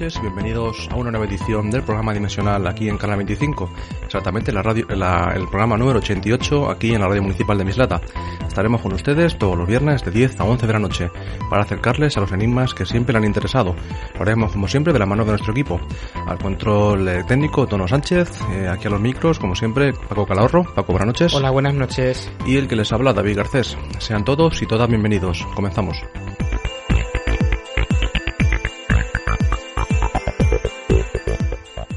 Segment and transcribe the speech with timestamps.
[0.00, 3.68] Y bienvenidos a una nueva edición del programa Dimensional aquí en Canal 25,
[4.02, 8.00] exactamente la radio, el programa número 88 aquí en la radio municipal de Mislata.
[8.46, 11.10] Estaremos con ustedes todos los viernes de 10 a 11 de la noche
[11.50, 13.76] para acercarles a los enigmas que siempre le han interesado.
[14.14, 15.78] Lo haremos como siempre de la mano de nuestro equipo.
[16.26, 20.64] Al control eh, técnico Tono Sánchez, eh, aquí a los micros como siempre Paco Calahorro.
[20.74, 21.34] Paco, buenas noches.
[21.34, 22.32] Hola, buenas noches.
[22.46, 23.76] Y el que les habla David Garcés.
[23.98, 25.46] Sean todos y todas bienvenidos.
[25.54, 26.02] Comenzamos.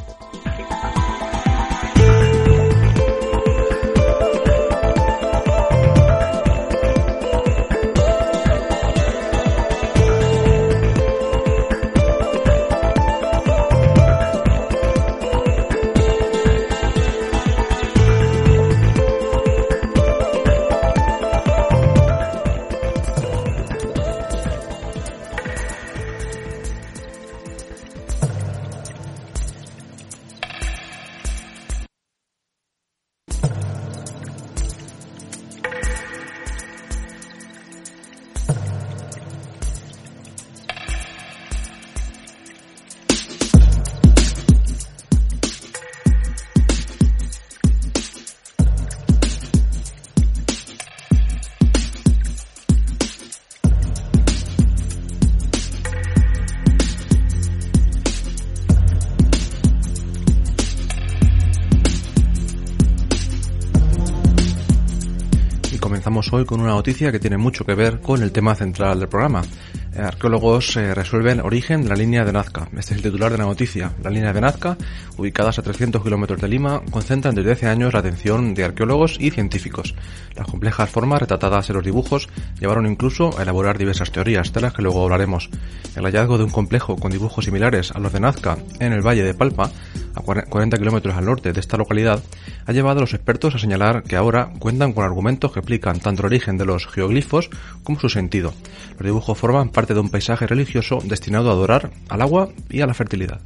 [66.07, 69.09] Empezamos hoy con una noticia que tiene mucho que ver con el tema central del
[69.09, 69.41] programa.
[69.93, 72.69] Eh, arqueólogos eh, resuelven origen de la línea de Nazca.
[72.77, 73.91] Este es el titular de la noticia.
[74.01, 74.77] La línea de Nazca,
[75.17, 79.31] ubicadas a 300 kilómetros de Lima, concentran desde hace años la atención de arqueólogos y
[79.31, 79.95] científicos.
[80.33, 84.71] Las complejas formas retratadas en los dibujos llevaron incluso a elaborar diversas teorías, de las
[84.71, 85.49] que luego hablaremos.
[85.97, 89.23] El hallazgo de un complejo con dibujos similares a los de Nazca en el valle
[89.23, 89.71] de Palpa,
[90.17, 92.23] a 40 kilómetros al norte de esta localidad,
[92.65, 96.21] ha llevado a los expertos a señalar que ahora cuentan con argumentos que explican tanto
[96.21, 97.49] el origen de los geoglifos
[97.83, 98.53] como su sentido.
[98.97, 102.87] Los dibujos forman parte de un paisaje religioso destinado a adorar al agua y a
[102.87, 103.41] la fertilidad.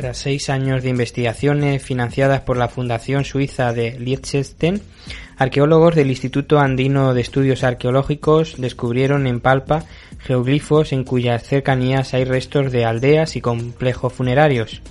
[0.00, 4.80] Tras seis años de investigaciones financiadas por la Fundación Suiza de Liechtenstein,
[5.40, 9.84] arqueólogos del Instituto Andino de Estudios Arqueológicos descubrieron en Palpa
[10.18, 14.82] geoglifos en cuyas cercanías hay restos de aldeas y complejos funerarios.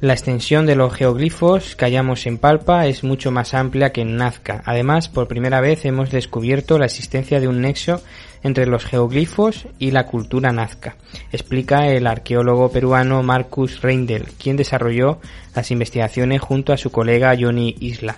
[0.00, 4.16] La extensión de los geoglifos que hallamos en Palpa es mucho más amplia que en
[4.16, 4.62] Nazca.
[4.64, 8.00] Además, por primera vez hemos descubierto la existencia de un nexo
[8.42, 10.96] entre los geoglifos y la cultura nazca,
[11.30, 15.18] explica el arqueólogo peruano Marcus Reindel, quien desarrolló
[15.54, 18.16] las investigaciones junto a su colega Johnny Isla.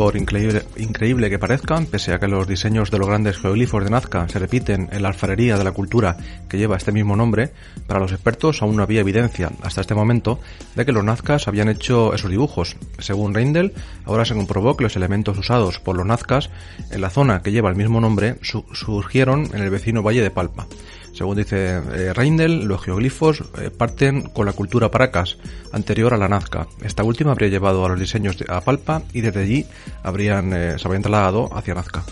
[0.00, 4.26] Por increíble, que parezcan, pese a que los diseños de los grandes geoglifos de Nazca
[4.30, 6.16] se repiten en la alfarería de la cultura
[6.48, 7.52] que lleva este mismo nombre,
[7.86, 10.40] para los expertos aún no había evidencia, hasta este momento,
[10.74, 12.78] de que los nazcas habían hecho esos dibujos.
[12.98, 13.74] Según Reindel,
[14.06, 16.48] ahora se comprobó que los elementos usados por los nazcas
[16.90, 18.36] en la zona que lleva el mismo nombre
[18.72, 20.66] surgieron en el vecino valle de Palpa.
[21.12, 25.38] Según dice eh, Reindel, los geoglifos eh, parten con la cultura paracas,
[25.72, 26.66] anterior a la Nazca.
[26.82, 29.66] Esta última habría llevado a los diseños a Palpa y desde allí
[30.02, 32.04] habrían, eh, se habrían trasladado hacia Nazca.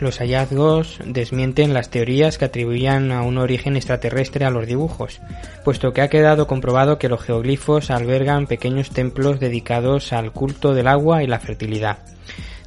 [0.00, 5.20] Los hallazgos desmienten las teorías que atribuían a un origen extraterrestre a los dibujos,
[5.62, 10.88] puesto que ha quedado comprobado que los geoglifos albergan pequeños templos dedicados al culto del
[10.88, 11.98] agua y la fertilidad.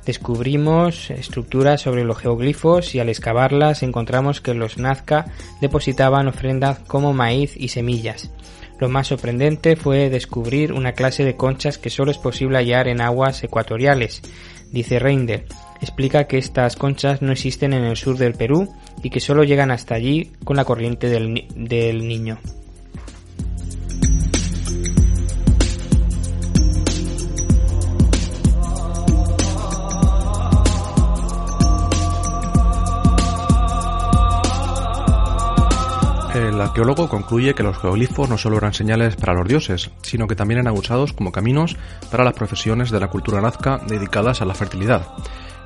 [0.05, 5.25] Descubrimos estructuras sobre los geoglifos y al excavarlas encontramos que los Nazca
[5.59, 8.29] depositaban ofrendas como maíz y semillas.
[8.79, 13.01] Lo más sorprendente fue descubrir una clase de conchas que solo es posible hallar en
[13.01, 14.21] aguas ecuatoriales,
[14.71, 15.45] dice Reindel,
[15.83, 19.71] explica que estas conchas no existen en el sur del Perú y que solo llegan
[19.71, 22.39] hasta allí con la corriente del, del niño.
[36.33, 40.35] El arqueólogo concluye que los geoglifos no solo eran señales para los dioses, sino que
[40.35, 41.77] también eran usados como caminos
[42.09, 45.07] para las profesiones de la cultura nazca dedicadas a la fertilidad.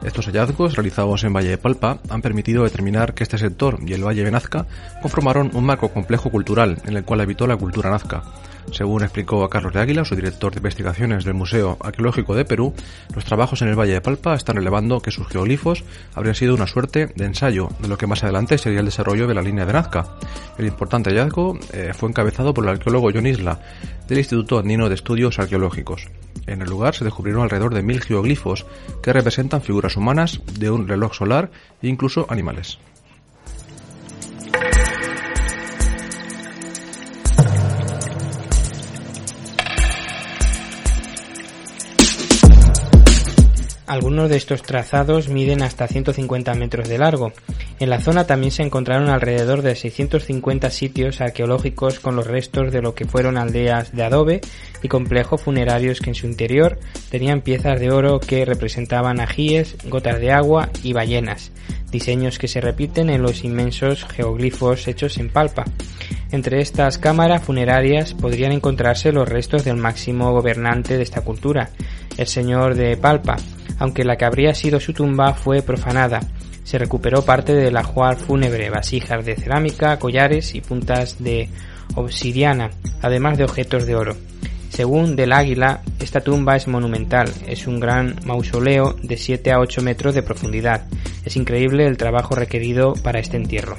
[0.04, 4.06] Estos hallazgos realizados en Valle de Palpa han permitido determinar que este sector y el
[4.06, 4.66] Valle de Nazca
[5.02, 8.24] conformaron un marco complejo cultural en el cual habitó la cultura nazca.
[8.72, 12.74] Según explicó a Carlos de Águila, su director de investigaciones del Museo Arqueológico de Perú,
[13.16, 15.84] los trabajos en el Valle de Palpa están relevando que sus geoglifos
[16.14, 19.34] habrían sido una suerte de ensayo de lo que más adelante sería el desarrollo de
[19.34, 20.06] la línea de Nazca.
[20.58, 23.60] El importante hallazgo eh, fue encabezado por el arqueólogo John Isla,
[24.08, 26.08] del Instituto Andino de Estudios Arqueológicos.
[26.46, 28.66] En el lugar se descubrieron alrededor de mil geoglifos
[29.02, 32.80] que representan figuras humanas, de un reloj solar e incluso animales.
[43.88, 47.32] Algunos de estos trazados miden hasta 150 metros de largo.
[47.80, 52.82] En la zona también se encontraron alrededor de 650 sitios arqueológicos con los restos de
[52.82, 54.42] lo que fueron aldeas de adobe
[54.84, 56.80] y complejos funerarios que en su interior
[57.10, 61.54] tenían piezas de oro que representaban ajíes, gotas de agua y ballenas,
[61.90, 65.64] diseños que se repiten en los inmensos geoglifos hechos en palpa.
[66.34, 71.70] Entre estas cámaras funerarias podrían encontrarse los restos del máximo gobernante de esta cultura,
[72.18, 73.38] el señor de Palpa,
[73.80, 76.20] aunque la que habría sido su tumba fue profanada.
[76.64, 81.50] Se recuperó parte del ajuar fúnebre, vasijas de cerámica, collares y puntas de
[81.96, 82.72] obsidiana,
[83.02, 84.18] además de objetos de oro.
[84.70, 89.82] Según Del Águila, esta tumba es monumental, es un gran mausoleo de 7 a 8
[89.82, 90.86] metros de profundidad.
[91.26, 93.78] Es increíble el trabajo requerido para este entierro.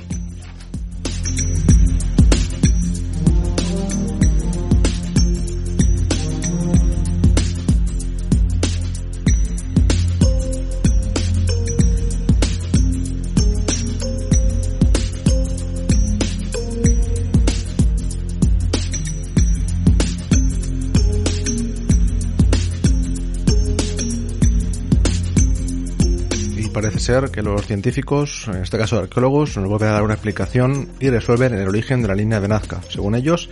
[27.09, 31.09] Ser que los científicos, en este caso arqueólogos, nos vuelven a dar una explicación y
[31.09, 32.81] resuelven el origen de la línea de Nazca.
[32.91, 33.49] Según ellos,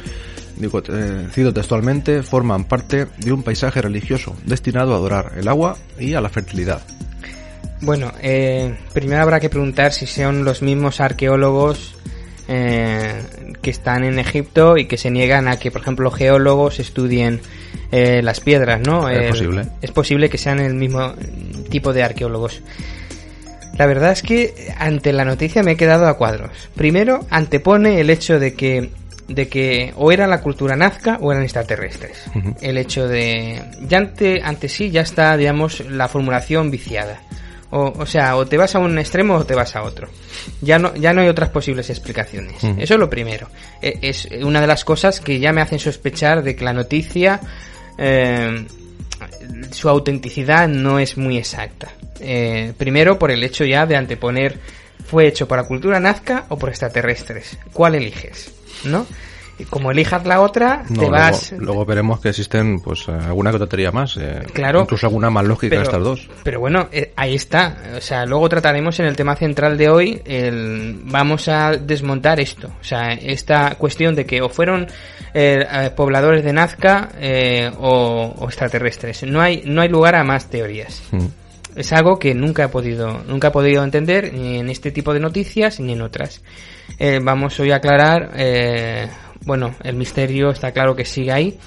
[0.56, 5.78] digo, eh, cito textualmente, forman parte de un paisaje religioso destinado a adorar el agua
[5.98, 6.82] y a la fertilidad.
[7.80, 11.94] Bueno, eh, primero habrá que preguntar si son los mismos arqueólogos
[12.48, 13.22] eh,
[13.62, 17.40] que están en Egipto y que se niegan a que, por ejemplo, geólogos estudien
[17.90, 19.08] eh, las piedras, ¿no?
[19.08, 19.66] Es El- posible.
[19.80, 21.14] Es posible que sean el mismo
[21.70, 22.60] tipo de arqueólogos.
[23.78, 26.50] La verdad es que ante la noticia me he quedado a cuadros.
[26.74, 28.90] Primero, antepone el hecho de que
[29.28, 32.24] de que o era la cultura nazca o eran extraterrestres.
[32.60, 37.20] El hecho de ya ante ante sí ya está, digamos, la formulación viciada.
[37.70, 40.08] O, o sea, o te vas a un extremo o te vas a otro.
[40.60, 42.62] Ya no, ya no hay otras posibles explicaciones.
[42.78, 43.48] Eso es lo primero.
[43.82, 47.40] E- Es una de las cosas que ya me hacen sospechar de que la noticia,
[47.98, 48.64] eh,
[49.72, 51.88] su autenticidad no es muy exacta.
[52.20, 54.58] Eh, primero por el hecho ya de anteponer,
[55.06, 57.58] ¿fue hecho por la cultura nazca o por extraterrestres?
[57.72, 58.52] ¿Cuál eliges?
[58.84, 59.06] ¿No?
[59.70, 61.52] Como elijas la otra, No, te vas...
[61.52, 64.82] luego, luego veremos que existen pues eh, alguna que otra teoría más, eh, Claro.
[64.82, 66.28] incluso alguna más lógica de estas dos.
[66.42, 67.74] Pero bueno, eh, ahí está.
[67.96, 72.68] O sea, luego trataremos en el tema central de hoy, el, vamos a desmontar esto.
[72.78, 74.88] O sea, esta cuestión de que o fueron
[75.32, 79.22] eh, eh, pobladores de Nazca eh, o, o extraterrestres.
[79.22, 81.02] No hay, no hay lugar a más teorías.
[81.12, 81.24] Mm.
[81.74, 85.20] Es algo que nunca he podido, nunca he podido entender ni en este tipo de
[85.20, 86.42] noticias ni en otras.
[86.98, 89.08] Eh, vamos hoy a aclarar, eh,
[89.44, 91.58] bueno, el misterio está claro que sigue ahí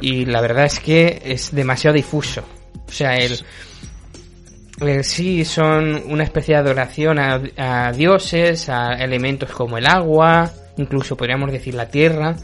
[0.00, 2.42] y la verdad es que es demasiado difuso.
[2.86, 3.38] O sea, el,
[5.04, 11.50] sí son una especie de adoración a, dioses, a elementos como el agua, incluso podríamos
[11.52, 12.36] decir la tierra.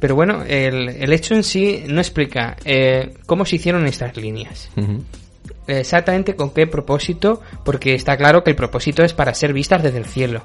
[0.00, 4.70] Pero bueno, el, el hecho en sí no explica eh, cómo se hicieron estas líneas.
[5.66, 9.98] Exactamente con qué propósito, porque está claro que el propósito es para ser vistas desde
[9.98, 10.44] el cielo.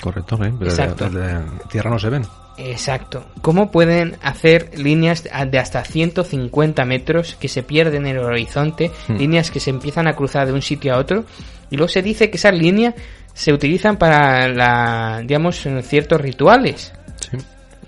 [0.00, 0.52] Correcto, ¿eh?
[0.58, 1.10] Pero Exacto.
[1.10, 2.22] de- de tierra no se ven.
[2.56, 3.24] Exacto.
[3.42, 9.16] ¿Cómo pueden hacer líneas de hasta 150 metros que se pierden en el horizonte, Hmm.
[9.16, 11.24] líneas que se empiezan a cruzar de un sitio a otro?
[11.70, 12.94] Y luego se dice que esas líneas
[13.34, 16.92] se utilizan para, la, digamos, ciertos rituales,
[17.30, 17.36] Sí.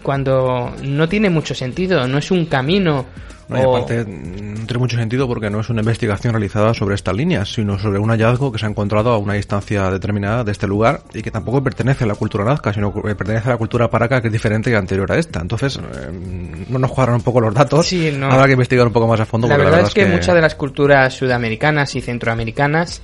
[0.03, 3.07] cuando no tiene mucho sentido, no es un camino.
[3.53, 6.95] No, y o- aparte, no tiene mucho sentido porque no es una investigación realizada sobre
[6.95, 10.53] estas líneas, sino sobre un hallazgo que se ha encontrado a una distancia determinada de
[10.53, 13.57] este lugar y que tampoco pertenece a la cultura nazca, sino que pertenece a la
[13.59, 15.41] cultura paraca que es diferente y anterior a esta.
[15.41, 17.87] Entonces, eh, no nos cuadran un poco los datos.
[17.87, 18.31] Sí, no.
[18.31, 19.49] Habrá que investigar un poco más a fondo.
[19.49, 23.03] La verdad, es que, muchas de las culturas sudamericanas y centroamericanas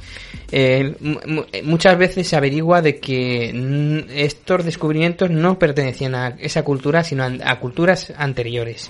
[0.51, 6.29] eh, mu- mu- muchas veces se averigua de que mm, estos descubrimientos no pertenecían a
[6.39, 8.89] esa cultura sino a, a culturas anteriores.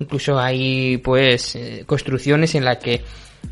[0.00, 3.02] Incluso hay pues eh, construcciones en las que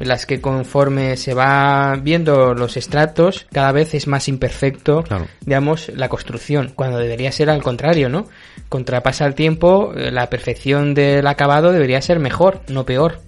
[0.00, 5.28] en las que conforme se va viendo los estratos cada vez es más imperfecto Claro.
[5.42, 8.26] digamos la construcción cuando debería ser al contrario no
[8.68, 13.20] contrapasa el tiempo eh, la perfección del acabado debería ser mejor no peor.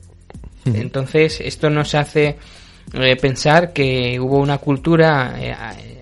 [0.64, 2.36] Entonces esto nos hace
[2.92, 5.54] eh, pensar que hubo una cultura eh,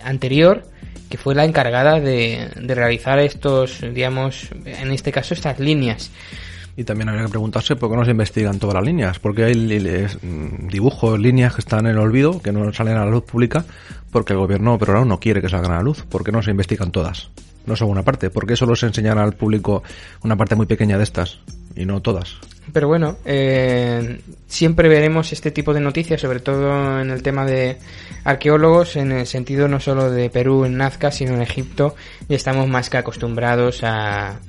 [0.03, 0.65] anterior
[1.09, 6.11] que fue la encargada de, de realizar estos digamos en este caso estas líneas
[6.76, 9.54] Y también habría que preguntarse por qué no se investigan todas las líneas, porque hay
[9.54, 13.64] mm, dibujos, líneas que están en el olvido, que no salen a la luz pública,
[14.11, 16.92] porque el gobierno peruano no quiere que salgan a la luz, porque no se investigan
[16.92, 17.30] todas.
[17.64, 19.83] No solo una parte, porque solo se enseñan al público
[20.23, 21.40] una parte muy pequeña de estas,
[21.76, 22.37] y no todas.
[22.73, 27.78] Pero bueno, eh, siempre veremos este tipo de noticias, sobre todo en el tema de
[28.25, 31.95] arqueólogos, en el sentido no solo de Perú en Nazca, sino en Egipto,
[32.28, 34.40] y estamos más que acostumbrados a,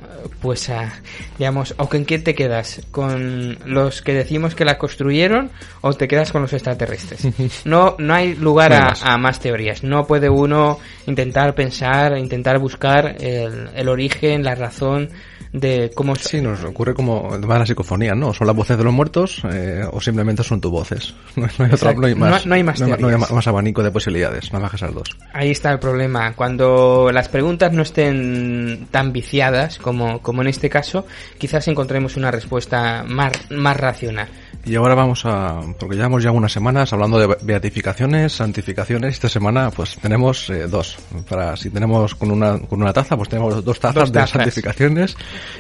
[0.42, 1.00] pues a,
[1.38, 6.08] digamos, o con quién te quedas, con los que decimos que la construyeron, o te
[6.08, 7.28] quedas con los extraterrestres.
[7.66, 9.04] No, no hay lugar a, más.
[9.04, 9.84] a más teorías.
[9.84, 15.10] No puede uno intentar pensar, intentar buscar el, el origen, la razón
[15.54, 18.34] de cómo Sí, nos ocurre como el tema de la psicofonía, ¿no?
[18.34, 21.14] Son las voces de los muertos eh, o simplemente son tus voces.
[21.38, 23.20] No, no hay, otra- no hay más, No- no hay más no hay teorías.
[23.20, 25.16] más, más abanico de posibilidades, nada más que esas dos.
[25.34, 26.34] Ahí está el problema.
[26.34, 31.06] Cuando las preguntas no estén tan viciadas como, como en este caso,
[31.38, 34.28] quizás encontremos una respuesta más, más racional.
[34.66, 39.14] Y ahora vamos a, porque llevamos ya unas semanas hablando de beatificaciones, santificaciones.
[39.14, 40.98] Esta semana pues tenemos eh, dos.
[41.30, 45.16] Para si tenemos con una con una taza, pues tenemos dos tazas Dos de santificaciones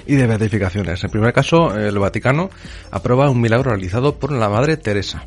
[0.05, 1.03] y de beatificaciones.
[1.03, 2.49] En primer caso, el Vaticano
[2.91, 5.25] aprueba un milagro realizado por la Madre Teresa.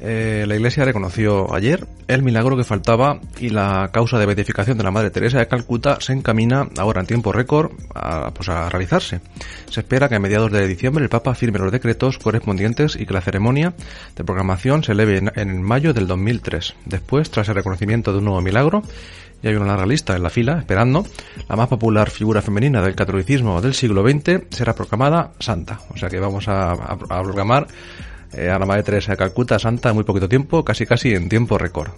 [0.00, 4.84] Eh, la Iglesia reconoció ayer el milagro que faltaba y la causa de beatificación de
[4.84, 9.20] la Madre Teresa de Calcuta se encamina ahora en tiempo récord a, pues a realizarse.
[9.70, 13.14] Se espera que a mediados de diciembre el Papa firme los decretos correspondientes y que
[13.14, 13.74] la ceremonia
[14.14, 16.74] de programación se eleve en, en mayo del 2003.
[16.84, 18.82] Después, tras el reconocimiento de un nuevo milagro,
[19.42, 21.04] y hay una larga lista en la fila esperando,
[21.48, 25.80] la más popular figura femenina del catolicismo del siglo XX será proclamada santa.
[25.90, 27.66] O sea que vamos a, a, a proclamar
[28.32, 31.28] eh, a la Madre Teresa de Calcuta santa en muy poquito tiempo, casi casi en
[31.28, 31.90] tiempo récord.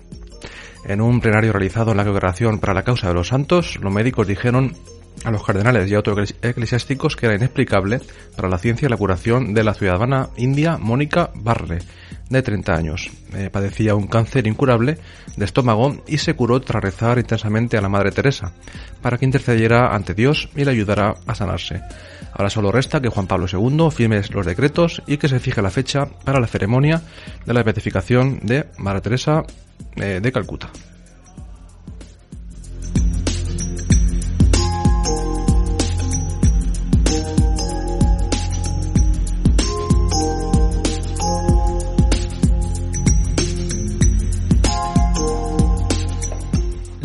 [0.84, 4.26] En un plenario realizado en la congregación para la causa de los santos, los médicos
[4.26, 4.74] dijeron
[5.24, 8.00] a los cardenales y a otros eclesiásticos que era inexplicable
[8.36, 11.78] para la ciencia la curación de la ciudadana india Mónica Barre,
[12.30, 13.10] de 30 años.
[13.34, 14.98] Eh, padecía un cáncer incurable
[15.36, 18.52] de estómago y se curó tras rezar intensamente a la Madre Teresa,
[19.02, 21.80] para que intercediera ante Dios y le ayudara a sanarse.
[22.32, 25.70] Ahora solo resta que Juan Pablo II firme los decretos y que se fije la
[25.70, 27.02] fecha para la ceremonia
[27.44, 29.44] de la beatificación de Madre Teresa
[29.96, 30.70] eh, de Calcuta.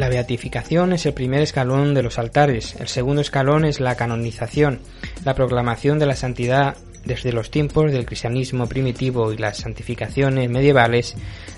[0.03, 4.81] La beatificación es el primer escalón de los altares, el segundo escalón es la canonización,
[5.25, 6.75] la proclamación de la santidad
[7.05, 11.15] desde los tiempos del cristianismo primitivo y las santificaciones medievales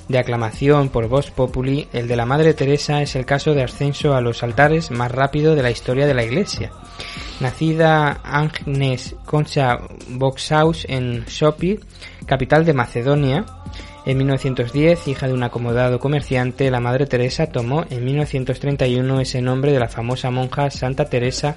[0.07, 4.15] de aclamación por voz populi, el de la Madre Teresa es el caso de ascenso
[4.15, 6.71] a los altares más rápido de la historia de la Iglesia.
[7.39, 9.79] Nacida Agnes Concha
[10.09, 11.79] Boxhaus en Sopi,
[12.25, 13.45] capital de Macedonia,
[14.05, 19.71] en 1910, hija de un acomodado comerciante, la Madre Teresa tomó en 1931 ese nombre
[19.71, 21.55] de la famosa monja Santa Teresa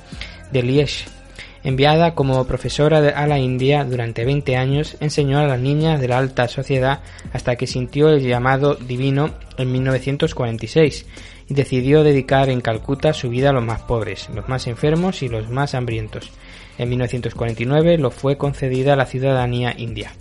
[0.51, 1.18] de Liege.
[1.65, 6.19] Enviada como profesora a la India durante 20 años, enseñó a las niñas de la
[6.19, 7.01] alta sociedad
[7.33, 11.07] hasta que sintió el llamado divino en 1946
[11.49, 15.29] y decidió dedicar en Calcuta su vida a los más pobres, los más enfermos y
[15.29, 16.31] los más hambrientos.
[16.79, 20.13] En 1949 lo fue concedida la ciudadanía india.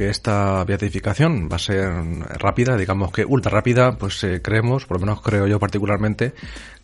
[0.00, 1.90] Aunque esta beatificación va a ser
[2.38, 6.32] rápida, digamos que ultra rápida, pues eh, creemos, por lo menos creo yo particularmente,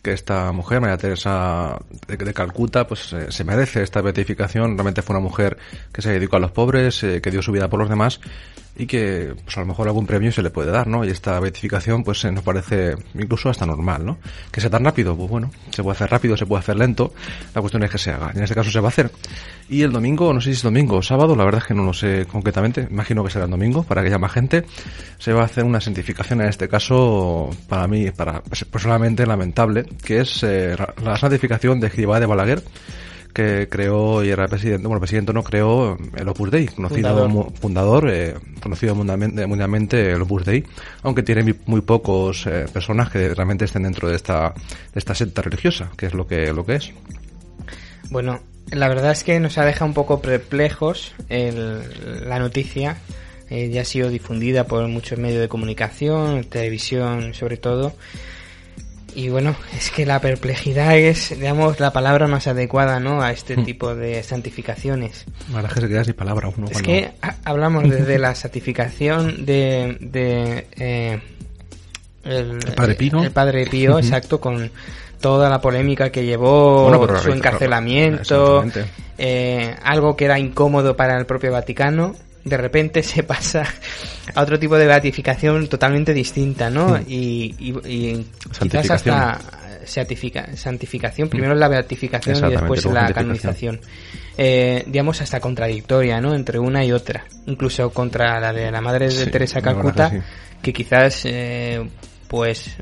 [0.03, 4.75] que esta mujer, María Teresa de, Calcuta, pues eh, se merece esta beatificación.
[4.75, 5.57] Realmente fue una mujer
[5.91, 8.19] que se dedicó a los pobres, eh, que dio su vida por los demás
[8.77, 11.03] y que pues a lo mejor algún premio se le puede dar, ¿no?
[11.03, 14.17] Y esta beatificación pues nos parece incluso hasta normal, ¿no?
[14.51, 17.13] Que sea tan rápido, pues bueno, se puede hacer rápido, se puede hacer lento,
[17.55, 18.31] la cuestión es que se haga.
[18.35, 19.11] En este caso se va a hacer.
[19.69, 21.83] Y el domingo, no sé si es domingo o sábado, la verdad es que no
[21.83, 24.63] lo sé concretamente, imagino que será el domingo, para que haya más gente,
[25.17, 30.21] se va a hacer una santificación en este caso, para mí, para personalmente lamentable, que
[30.21, 32.63] es eh, la santificación de Escribá de Balaguer,
[33.33, 38.09] que creó y era presidente, bueno, presidente no creó el Opus Dei, conocido fundador, fundador
[38.09, 40.63] eh, conocido mundialmente, mundialmente, el Opus Dei,
[41.03, 44.53] aunque tiene muy, muy pocos eh, personas que realmente estén dentro de esta,
[44.93, 46.91] de esta secta religiosa, que es lo que, lo que es.
[48.09, 48.39] Bueno,
[48.71, 52.97] la verdad es que nos ha dejado un poco perplejos el, la noticia.
[53.49, 57.93] Eh, ya ha sido difundida por muchos medios de comunicación, televisión sobre todo.
[59.15, 63.21] Y bueno, es que la perplejidad es, digamos, la palabra más adecuada, ¿no?
[63.21, 65.25] A este tipo de santificaciones.
[65.53, 66.67] Ahora que se queda sin palabra uno.
[66.67, 66.87] Es cuando...
[66.87, 67.11] que
[67.43, 71.19] hablamos desde la santificación de, de eh,
[72.23, 73.23] el, el, Padre Pío.
[73.23, 74.03] El Padre Pío, uh -huh.
[74.03, 74.69] exacto, con
[75.19, 78.65] toda la polémica que llevó, bueno, su encarcelamiento,
[79.17, 82.15] eh, algo que era incómodo para el propio Vaticano,
[82.47, 83.63] de repente se pasa
[84.33, 86.97] a otro tipo de beatificación totalmente distinta, ¿no?
[87.07, 88.25] Y, y, y
[88.59, 89.39] quizás hasta
[89.87, 93.79] santifica, santificación, primero la beatificación y después la canonización.
[94.37, 96.35] Eh, digamos hasta contradictoria, ¿no?
[96.35, 97.25] Entre una y otra.
[97.47, 100.11] Incluso contra la de la madre de sí, Teresa Calcuta,
[100.61, 101.87] que quizás eh,
[102.27, 102.75] pues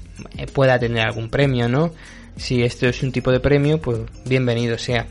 [0.53, 1.91] pueda tener algún premio, ¿no?
[2.37, 5.07] Si esto es un tipo de premio, pues bienvenido sea.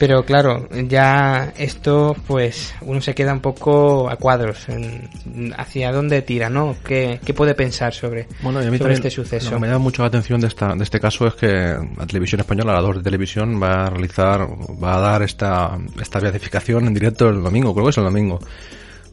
[0.00, 5.10] Pero claro, ya esto, pues uno se queda un poco a cuadros en
[5.58, 6.74] hacia dónde tira, ¿no?
[6.82, 9.50] ¿Qué, qué puede pensar sobre, bueno, y a mí sobre también, este suceso?
[9.50, 12.06] Lo que me llama mucho la atención de, esta, de este caso es que la
[12.06, 14.48] televisión española, la 2 de televisión, va a realizar,
[14.82, 18.40] va a dar esta, esta beatificación en directo el domingo, creo que es el domingo.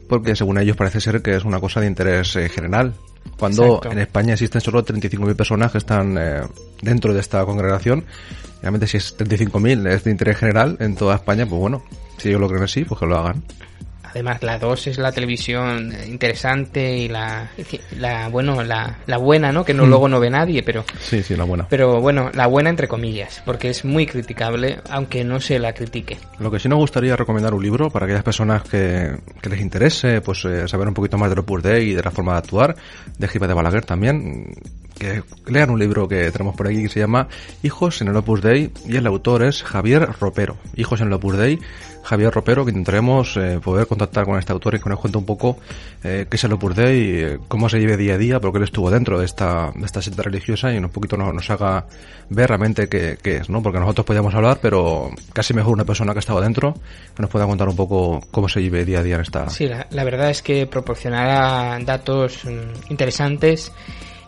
[0.08, 2.94] Porque según ellos parece ser que es una cosa de interés eh, general.
[3.38, 3.92] Cuando Exacto.
[3.92, 6.40] en España existen solo 35.000 personas que están eh,
[6.82, 8.04] dentro de esta congregación
[8.60, 11.82] realmente si es 35.000 es de interés general en toda España, pues bueno,
[12.18, 13.42] si ellos lo creen así, pues que lo hagan.
[14.10, 17.50] Además, la 2 es la televisión interesante y la,
[17.98, 19.64] la bueno, la, la buena, ¿no?
[19.64, 19.88] Que no, mm.
[19.88, 20.84] luego no ve nadie, pero...
[21.00, 21.66] Sí, sí, la buena.
[21.68, 26.18] Pero bueno, la buena entre comillas, porque es muy criticable, aunque no se la critique.
[26.38, 30.20] Lo que sí nos gustaría recomendar un libro para aquellas personas que, que les interese,
[30.20, 32.76] pues eh, saber un poquito más de Opus Dei y de la forma de actuar,
[33.16, 34.54] de Gipa de Balaguer también,
[34.98, 37.28] que lean un libro que tenemos por aquí que se llama
[37.62, 40.56] Hijos en el Opus Dei y el autor es Javier Ropero.
[40.76, 41.58] Hijos en el Opus Dei
[42.08, 45.26] Javier Ropero, que intentaremos eh, poder contactar con este autor y que nos cuente un
[45.26, 45.58] poco
[46.02, 48.64] eh, qué es el Opus Dei, eh, cómo se lleve día a día, porque él
[48.64, 51.84] estuvo dentro de esta, de esta secta religiosa y un poquito nos, haga
[52.30, 53.62] ver realmente qué, es, ¿no?
[53.62, 56.72] Porque nosotros podíamos hablar, pero casi mejor una persona que ha estado dentro
[57.14, 59.50] que nos pueda contar un poco cómo se lleve día a día en esta...
[59.50, 63.70] Sí, la, verdad es que proporcionará datos mm, interesantes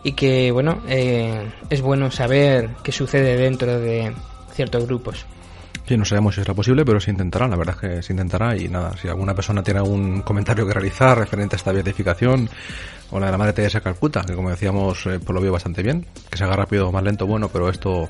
[0.03, 4.13] y que, bueno, es bueno saber qué sucede dentro de
[4.53, 5.25] ciertos grupos.
[5.87, 8.55] Sí, no sabemos si será posible, pero se intentará, la verdad es que se intentará
[8.55, 12.49] y nada, si alguna persona tiene algún comentario que realizar referente a esta beatificación
[13.09, 15.83] o la de la Madre Teresa Calcuta, que como decíamos, eh, pues lo vio bastante
[15.83, 18.07] bien, que se haga rápido o más lento, bueno, pero esto,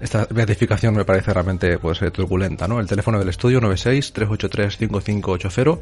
[0.00, 2.78] esta beatificación me parece realmente pues eh, turbulenta, ¿no?
[2.78, 5.80] El teléfono del estudio 96-383-5580,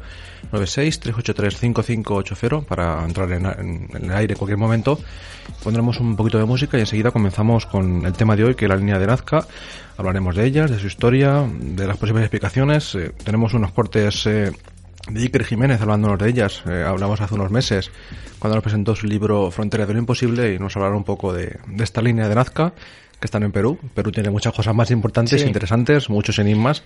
[0.51, 3.45] 96-383-5580 para entrar en,
[3.93, 4.99] el aire en cualquier momento.
[5.63, 8.69] Pondremos un poquito de música y enseguida comenzamos con el tema de hoy, que es
[8.69, 9.45] la línea de Nazca.
[9.97, 12.95] Hablaremos de ellas, de su historia, de las posibles explicaciones.
[12.95, 14.51] Eh, tenemos unos cortes de
[15.15, 16.63] Iker Jiménez hablándonos de ellas.
[16.65, 17.91] hablamos hace unos meses
[18.39, 21.59] cuando nos presentó su libro Frontera de lo Imposible y nos hablaron un poco de,
[21.79, 22.73] esta línea de Nazca
[23.19, 23.77] que están en Perú.
[23.93, 26.83] Perú tiene muchas cosas más importantes, interesantes, muchos enigmas,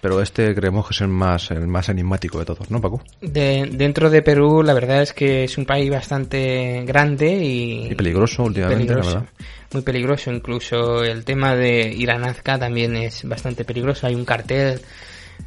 [0.00, 3.02] pero este creemos que es el más, el más enigmático de todos, ¿no, Paco?
[3.20, 7.86] De, dentro de Perú, la verdad es que es un país bastante grande y...
[7.90, 9.24] Y peligroso últimamente, la verdad.
[9.72, 14.06] Muy peligroso, incluso el tema de ir a Nazca también es bastante peligroso.
[14.06, 14.80] Hay un cartel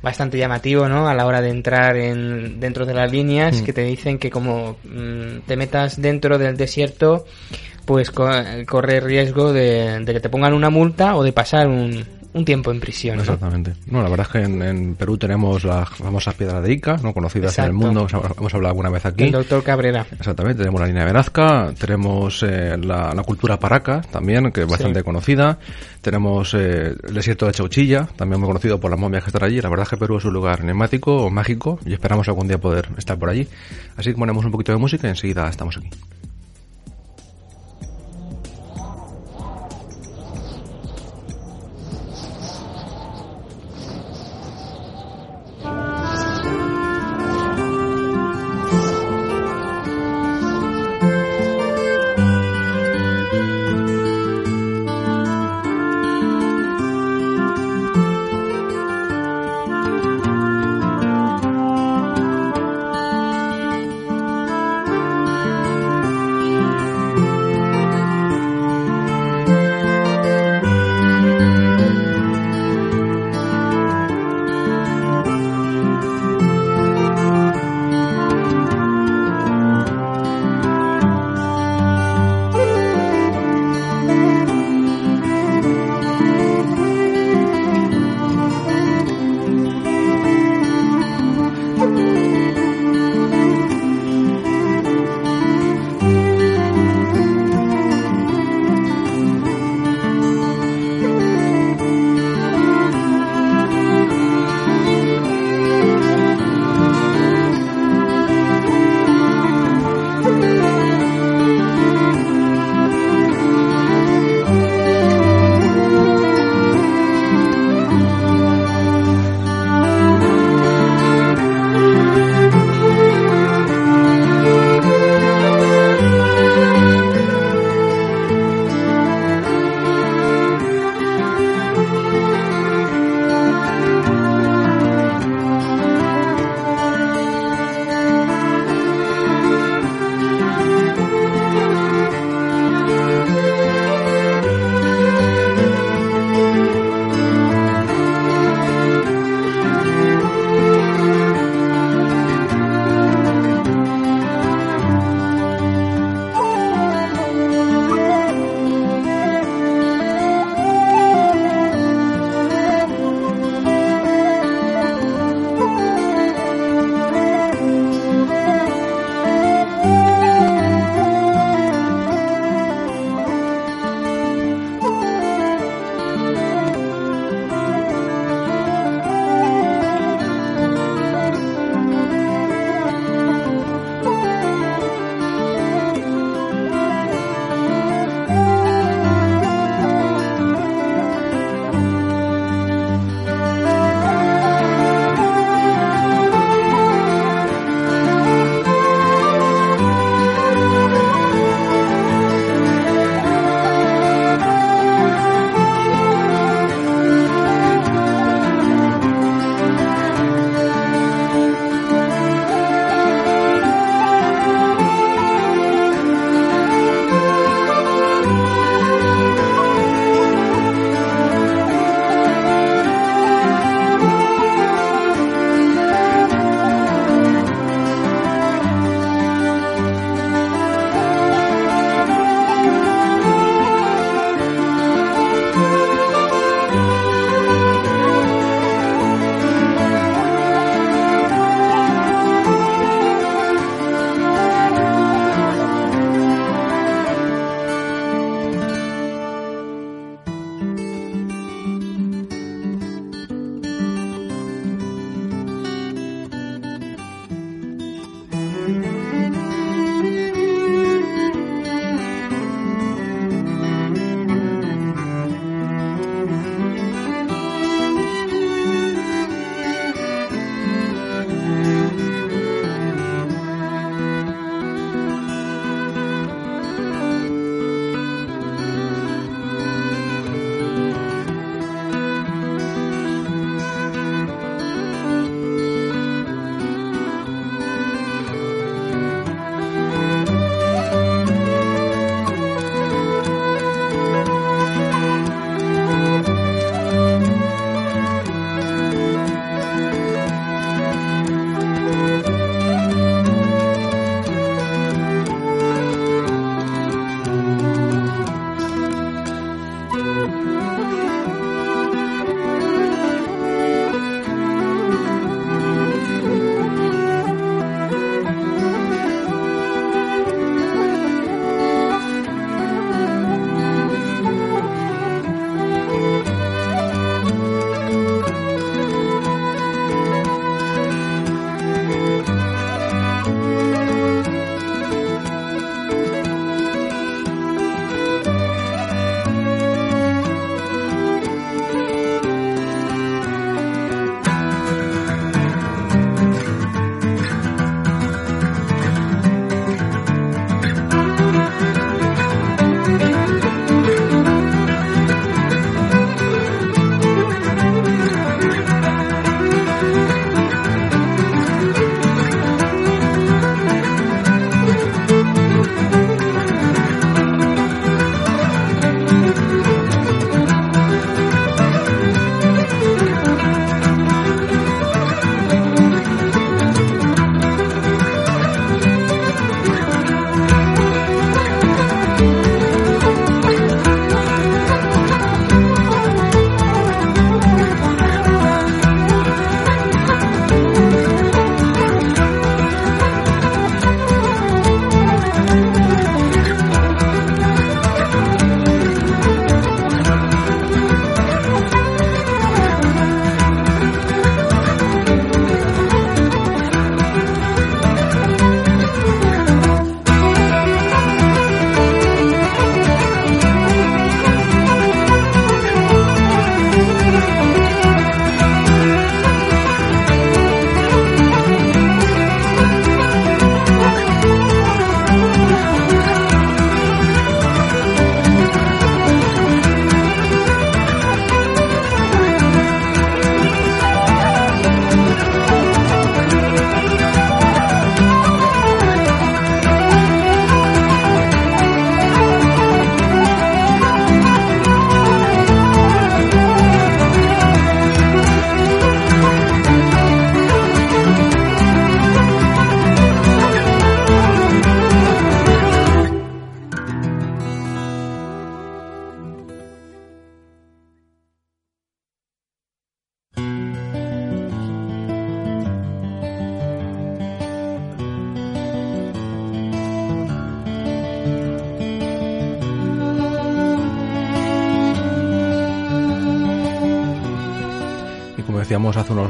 [0.01, 1.07] bastante llamativo, ¿no?
[1.07, 3.65] A la hora de entrar en, dentro de las líneas mm.
[3.65, 7.25] que te dicen que como mm, te metas dentro del desierto,
[7.85, 12.03] pues corre riesgo de, que te pongan una multa o de pasar un,
[12.35, 13.19] un tiempo en prisión.
[13.19, 13.73] Exactamente.
[13.85, 14.03] ¿no?
[14.03, 17.13] la verdad es que en, Perú tenemos las famosas piedras de Ica, ¿no?
[17.13, 19.23] conocidas en el mundo, hemos hablado alguna vez aquí.
[19.23, 20.05] El doctor Cabrera.
[20.11, 25.01] Exactamente, tenemos la línea de Nazca, tenemos eh, la, cultura paraca también, que es bastante
[25.01, 25.57] conocida,
[26.01, 29.61] tenemos eh, el desierto de Chauchilla, también muy conocido por las momias que están allí.
[29.61, 32.89] La verdad es que Perú es un lugar enigmático, mágico, y esperamos algún día poder
[32.97, 33.47] estar por allí.
[33.95, 35.89] Así que ponemos un poquito de música y enseguida estamos aquí.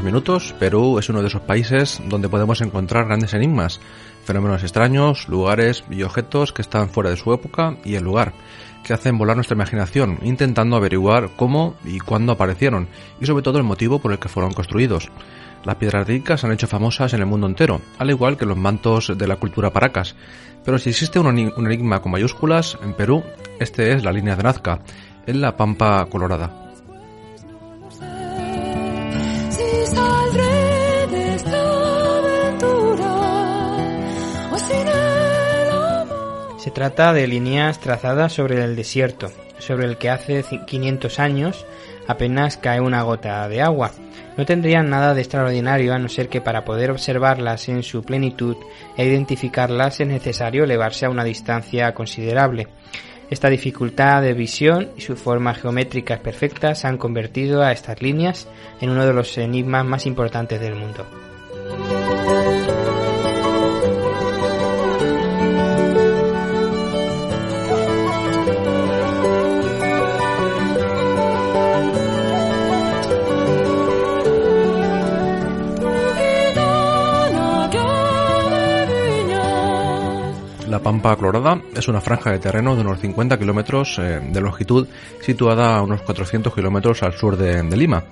[0.06, 3.82] Minutos, Perú es uno de esos países donde podemos encontrar grandes enigmas,
[4.24, 8.34] fenómenos extraños, lugares y objetos que están fuera de su época y el lugar,
[8.84, 12.88] que hacen volar nuestra imaginación, intentando averiguar cómo y cuándo aparecieron,
[13.20, 15.10] y sobre todo el motivo por el que fueron construidos.
[15.66, 19.12] Las piedras ricas han hecho famosas en el mundo entero, al igual que los mantos
[19.18, 20.16] de la cultura paracas.
[20.64, 23.24] Pero si existe un enigma con mayúsculas, en Perú,
[23.60, 24.82] este es la línea de Nazca,
[25.26, 26.65] en la Pampa Colorada.
[36.76, 41.66] Trata de líneas trazadas sobre el desierto, sobre el que hace 500 años
[42.06, 43.94] apenas cae una gota de agua.
[44.36, 48.58] No tendrían nada de extraordinario a no ser que para poder observarlas en su plenitud
[48.98, 52.68] e identificarlas es necesario elevarse a una distancia considerable.
[53.30, 58.50] Esta dificultad de visión y sus formas geométricas perfectas han convertido a estas líneas
[58.82, 61.25] en uno de los enigmas más importantes del mundo.
[80.86, 84.88] Pampa Colorada es una franja de terreno de unos 50 kilómetros eh, de longitud
[85.20, 88.04] situada a unos 400 kilómetros al sur de, Lima.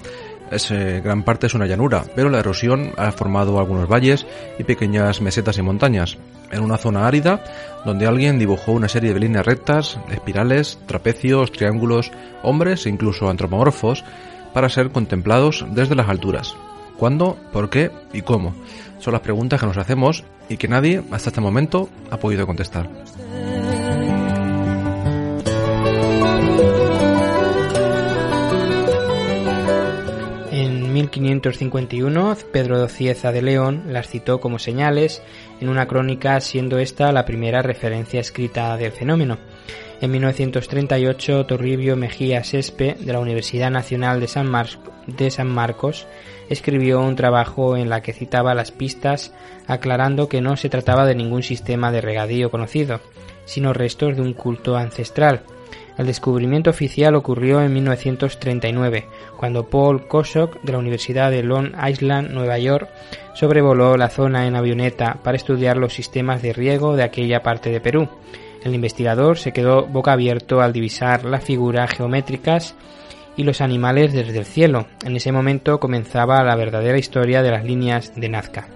[0.50, 4.26] Es, eh, gran parte es una llanura, pero la erosión ha formado algunos valles
[4.58, 6.18] y pequeñas mesetas y montañas.
[6.50, 7.44] En una zona árida,
[7.86, 14.04] donde alguien dibujó una serie de líneas rectas, espirales, trapecios, triángulos, hombres e incluso antropomorfos,
[14.52, 16.56] para ser contemplados desde las alturas.
[16.98, 17.38] ¿Cuándo?
[17.52, 17.92] ¿Por qué?
[18.14, 18.56] ¿Y cómo?
[18.98, 22.90] Son las preguntas que nos hacemos y que nadie hasta este momento ha podido contestar.
[30.52, 35.24] En 1551, Pedro Cieza de León las citó como señales
[35.60, 39.38] en una crónica, siendo esta la primera referencia escrita del fenómeno.
[40.04, 46.08] En 1938, Torribio Mejía Sespe, de la Universidad Nacional de San, Marcos,
[46.50, 49.34] escribió un trabajo en la que citaba las pistas,
[49.66, 53.00] aclarando que no se trataba de ningún sistema de regadío conocido,
[53.46, 55.44] sino restos de un culto ancestral.
[55.98, 62.32] El descubrimiento oficial ocurrió en 1939, cuando Paul Kosok de la Universidad de Long Island,
[62.32, 62.90] Nueva York,
[63.36, 67.80] sobrevoló la zona en avioneta para estudiar los sistemas de riego de aquella parte de
[67.80, 68.10] Perú.
[68.64, 72.76] El investigador se quedó boca abierto al divisar las figuras geométricas
[73.36, 74.88] y los animales desde el cielo.
[75.06, 78.68] En ese momento comenzaba la verdadera historia de las líneas de Nazca.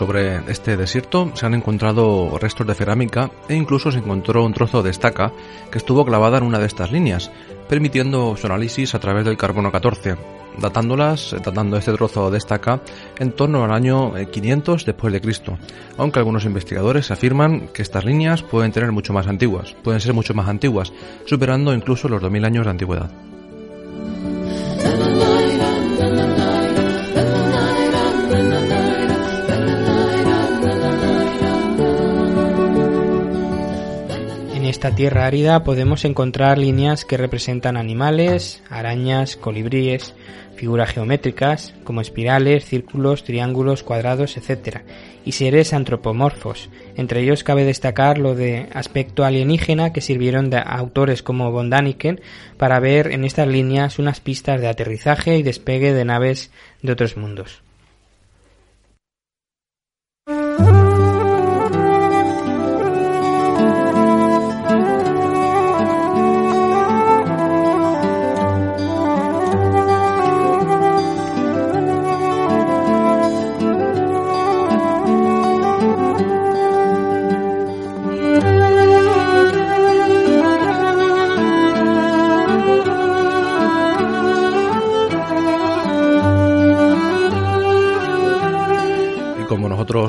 [0.00, 4.82] Sobre este desierto se han encontrado restos de cerámica e incluso se encontró un trozo
[4.82, 5.30] de estaca
[5.70, 7.30] que estuvo clavada en una de estas líneas,
[7.68, 10.16] permitiendo su análisis a través del carbono 14,
[10.56, 12.80] datándolas, datando este trozo de estaca
[13.18, 15.58] en torno al año 500 después de Cristo,
[15.98, 20.32] aunque algunos investigadores afirman que estas líneas pueden tener mucho más antiguas, pueden ser mucho
[20.32, 20.94] más antiguas,
[21.26, 23.29] superando incluso los 2000 años de antigüedad.
[34.80, 40.14] Esta tierra árida podemos encontrar líneas que representan animales, arañas, colibríes,
[40.56, 44.78] figuras geométricas como espirales, círculos, triángulos, cuadrados, etc.
[45.22, 46.70] y seres antropomorfos.
[46.96, 52.22] Entre ellos cabe destacar lo de aspecto alienígena que sirvieron de autores como von Daniken
[52.56, 56.50] para ver en estas líneas unas pistas de aterrizaje y despegue de naves
[56.80, 57.60] de otros mundos.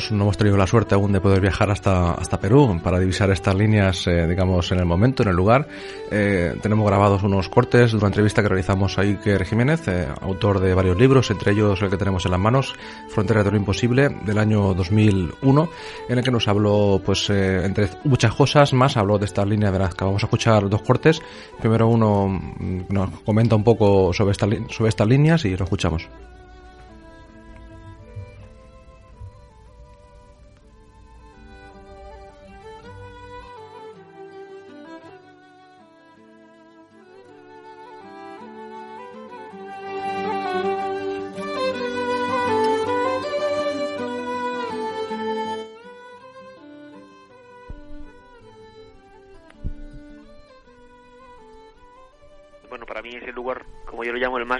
[0.09, 3.53] No hemos tenido la suerte aún de poder viajar hasta, hasta Perú para divisar estas
[3.53, 5.67] líneas, eh, digamos, en el momento, en el lugar.
[6.09, 10.59] Eh, tenemos grabados unos cortes de una entrevista que realizamos a Iker Jiménez, eh, autor
[10.59, 12.73] de varios libros, entre ellos el que tenemos en las manos,
[13.09, 15.69] Frontera de lo Imposible, del año 2001,
[16.09, 19.79] en el que nos habló, pues, entre muchas cosas más, habló de estas líneas de
[19.79, 20.05] Nazca.
[20.05, 21.21] Vamos a escuchar dos cortes.
[21.59, 26.07] Primero uno mm, nos comenta un poco sobre, esta, sobre estas líneas y lo escuchamos.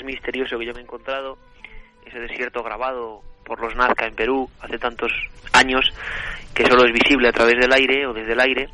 [0.03, 1.38] Misterioso que yo me he encontrado,
[2.05, 5.12] ese desierto grabado por los Nazca en Perú hace tantos
[5.53, 5.86] años
[6.53, 8.70] que solo es visible a través del aire o desde el aire.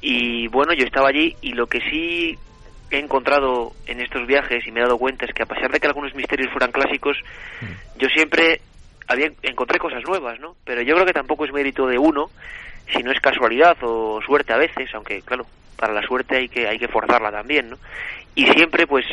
[0.00, 2.38] Y bueno, yo estaba allí y lo que sí
[2.90, 5.80] he encontrado en estos viajes y me he dado cuenta es que a pesar de
[5.80, 7.16] que algunos misterios fueran clásicos,
[7.60, 7.98] mm.
[7.98, 8.60] yo siempre
[9.08, 10.56] había, encontré cosas nuevas, ¿no?
[10.64, 12.30] Pero yo creo que tampoco es mérito de uno,
[12.92, 16.66] si no es casualidad o suerte a veces, aunque claro, para la suerte hay que
[16.66, 17.78] hay que forzarla también, ¿no?
[18.34, 19.04] Y siempre pues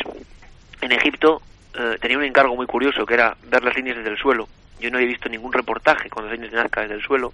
[0.80, 1.42] en Egipto
[1.78, 4.48] eh, tenía un encargo muy curioso que era ver las líneas desde el suelo.
[4.80, 7.32] Yo no he visto ningún reportaje con las líneas de Nazca desde el suelo.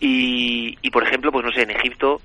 [0.00, 2.20] Y, y por ejemplo, pues no sé, en Egipto,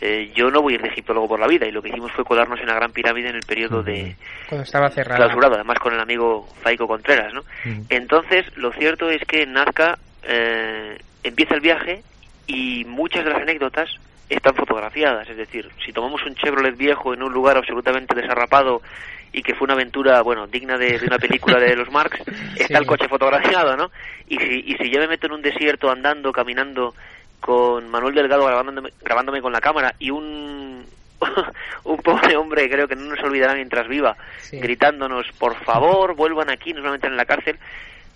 [0.00, 1.88] eh, yo no voy a ir de Egipto luego por la vida y lo que
[1.88, 4.14] hicimos fue colarnos en la Gran Pirámide en el periodo de
[4.46, 7.44] cuando estaba cerrado clausurado además con el amigo Faico Contreras no
[7.88, 12.02] entonces lo cierto es que en Nazca eh, empieza el viaje
[12.46, 13.88] y muchas de las anécdotas
[14.28, 15.28] están fotografiadas.
[15.28, 18.82] Es decir si tomamos un Chevrolet viejo en un lugar absolutamente desarrapado
[19.36, 22.18] y que fue una aventura, bueno, digna de, una película de los Marx,
[22.56, 23.90] está el coche fotografiado, ¿no?
[24.28, 26.94] Y si, y si yo me meto en un desierto andando, caminando
[27.38, 30.86] con Manuel Delgado grabándome, grabándome con la cámara y un,
[31.84, 34.16] un pobre hombre, creo que no nos olvidará mientras viva,
[34.52, 37.58] gritándonos, por favor, vuelvan aquí, nos van a meter en la cárcel.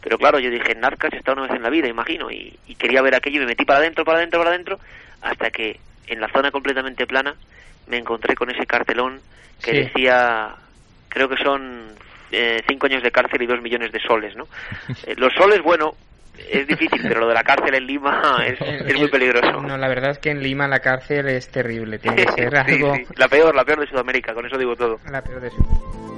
[0.00, 2.76] Pero claro, yo dije, Nazca se está una vez en la vida, imagino, y, y
[2.76, 4.80] quería ver aquello y me metí para adentro, para adentro, para adentro,
[5.20, 7.34] hasta que en la zona completamente plana
[7.88, 9.20] me encontré con ese cartelón
[9.62, 10.56] que decía
[11.10, 11.88] creo que son
[12.32, 14.46] eh, cinco años de cárcel y dos millones de soles, ¿no?
[15.06, 15.94] Eh, los soles, bueno,
[16.50, 19.60] es difícil, pero lo de la cárcel en Lima es, es muy peligroso.
[19.60, 22.96] No, la verdad es que en Lima la cárcel es terrible, tiene que ser algo...
[23.16, 24.98] La peor, la peor de Sudamérica, con eso digo todo.
[25.10, 26.09] La peor de Sudamérica.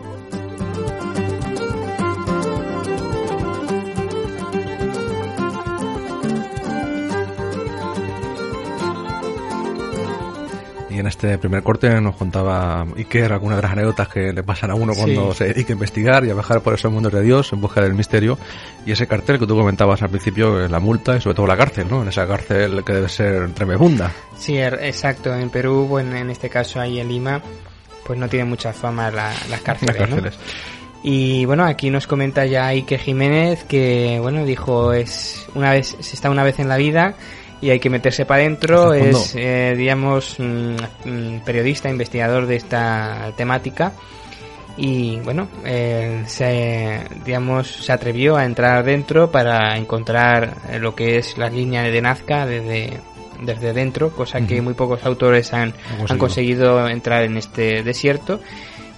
[11.03, 14.77] En este primer corte nos contaba Iker algunas de las anécdotas que le pasan a
[14.77, 17.61] uno cuando se dedica a investigar y a viajar por esos mundos de Dios en
[17.61, 18.39] busca del misterio.
[18.87, 21.89] Y ese cartel que tú comentabas al principio, la multa y sobre todo la cárcel,
[21.91, 22.03] ¿no?
[22.03, 24.13] En esa cárcel que debe ser tremenda.
[24.39, 25.35] Sí, er, exacto.
[25.35, 27.43] En Perú, bueno, en este caso ahí en Lima,
[28.07, 29.99] pues no tiene mucha fama las cárceles.
[29.99, 30.39] Las cárceles.
[31.03, 36.15] Y bueno, aquí nos comenta ya Iker Jiménez que, bueno, dijo, es una vez, se
[36.15, 37.17] está una vez en la vida
[37.63, 38.93] y hay que meterse para adentro.
[38.93, 40.37] Es, eh, digamos,
[41.45, 43.93] periodista, investigador de esta temática.
[44.77, 51.39] Y bueno, eh, se, digamos, se atrevió a entrar dentro para encontrar lo que es
[51.39, 52.99] la línea de Nazca desde,
[53.43, 55.75] desde dentro, cosa que muy pocos autores han,
[56.09, 58.41] han conseguido entrar en este desierto.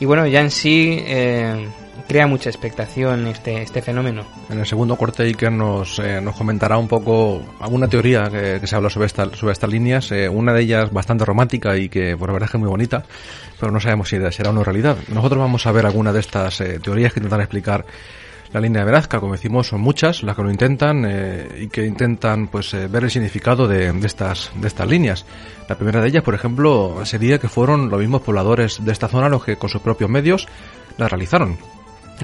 [0.00, 1.68] Y bueno, ya en sí eh,
[2.06, 4.24] crea mucha expectación este, este fenómeno.
[4.50, 8.76] En el segundo corte Iker nos, eh, nos comentará un poco alguna teoría que, se
[8.76, 12.28] habla sobre, esta, sobre estas líneas, eh, una de ellas bastante romántica y que por
[12.28, 13.04] la verdad es que es muy bonita,
[13.58, 14.96] pero no sabemos si será una realidad.
[15.08, 17.84] Nosotros vamos a ver alguna de estas eh, teorías que intentan explicar
[18.52, 21.04] la línea de Velazca, como decimos, son muchas las que lo intentan
[21.58, 25.26] y que intentan pues ver el significado de, de, estas, de estas líneas.
[25.68, 29.28] La primera de ellas, por ejemplo, sería que fueron los mismos pobladores de esta zona
[29.28, 30.46] los que con sus propios medios
[30.98, 31.58] la realizaron.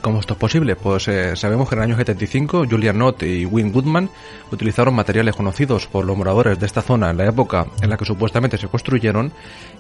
[0.03, 0.77] ¿Cómo esto es posible?
[0.77, 4.09] Pues eh, sabemos que en el año 75 Julian Nott y Win Goodman
[4.51, 8.07] utilizaron materiales conocidos por los moradores de esta zona en la época en la que
[8.07, 9.33] supuestamente se construyeron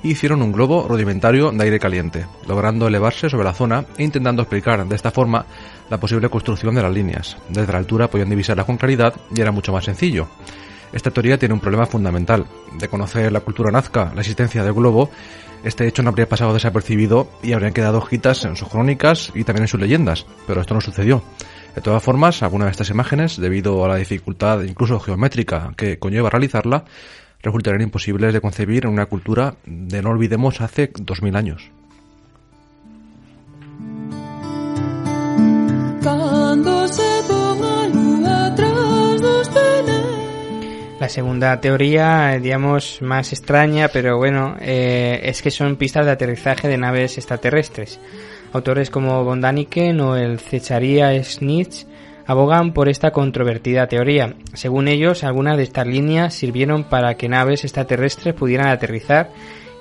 [0.03, 4.43] e hicieron un globo rudimentario de aire caliente, logrando elevarse sobre la zona e intentando
[4.43, 5.47] explicar de esta forma
[5.89, 7.39] la posible construcción de las líneas.
[7.49, 10.29] Desde la altura podían divisarlas con claridad y era mucho más sencillo.
[10.93, 12.47] Esta teoría tiene un problema fundamental.
[12.79, 15.11] De conocer la cultura nazca, la existencia del globo,
[15.63, 19.65] este hecho no habría pasado desapercibido y habrían quedado hojitas en sus crónicas y también
[19.65, 21.23] en sus leyendas, pero esto no sucedió.
[21.75, 26.31] De todas formas, algunas de estas imágenes, debido a la dificultad incluso geométrica que conlleva
[26.31, 26.85] realizarla,
[27.43, 31.71] resultarían imposibles de concebir en una cultura de no olvidemos hace 2000 años.
[41.01, 46.69] La segunda teoría, digamos, más extraña, pero bueno, eh, es que son pistas de aterrizaje
[46.69, 47.99] de naves extraterrestres.
[48.53, 51.87] Autores como von Daniken o el Cecharia Snitz
[52.27, 54.35] abogan por esta controvertida teoría.
[54.53, 59.31] Según ellos, algunas de estas líneas sirvieron para que naves extraterrestres pudieran aterrizar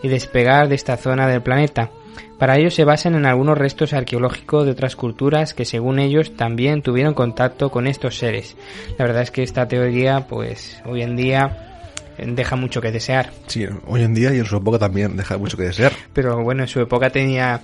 [0.02, 1.92] y despegar de esta zona del planeta.
[2.38, 6.82] Para ello se basan en algunos restos arqueológicos de otras culturas que según ellos también
[6.82, 8.56] tuvieron contacto con estos seres.
[8.98, 11.70] La verdad es que esta teoría pues hoy en día
[12.18, 13.32] deja mucho que desear.
[13.48, 15.92] Sí, hoy en día y en su época también deja mucho que desear.
[16.14, 17.62] Pero bueno, en su época tenía,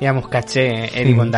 [0.00, 1.32] digamos, caché Eric von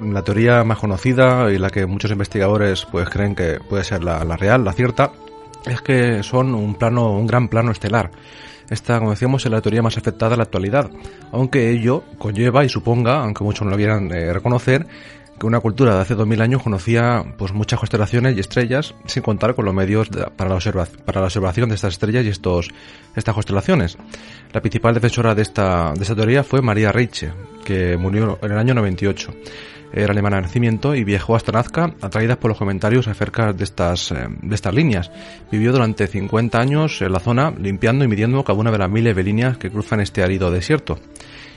[0.00, 4.24] La teoría más conocida y la que muchos investigadores pues creen que puede ser la,
[4.24, 5.12] la real, la cierta,
[5.66, 8.10] es que son un plano, un gran plano estelar
[8.70, 10.90] esta, como decíamos, es la teoría más afectada en la actualidad,
[11.32, 14.86] aunque ello conlleva y suponga, aunque muchos no lo quieran eh, reconocer,
[15.38, 19.54] que una cultura de hace 2000 años conocía pues muchas constelaciones y estrellas sin contar
[19.54, 22.70] con los medios para, la para la observación de estas estrellas y estos
[23.16, 23.98] estas constelaciones.
[24.52, 27.32] La principal defensora de esta, de esta teoría fue María Reiche,
[27.64, 29.34] que murió en el año 98
[29.94, 34.10] era alemana de nacimiento y viajó hasta Nazca atraída por los comentarios acerca de estas,
[34.10, 35.10] eh, de estas líneas.
[35.50, 39.14] Vivió durante 50 años en la zona limpiando y midiendo cada una de las miles
[39.14, 40.98] de líneas que cruzan este árido desierto.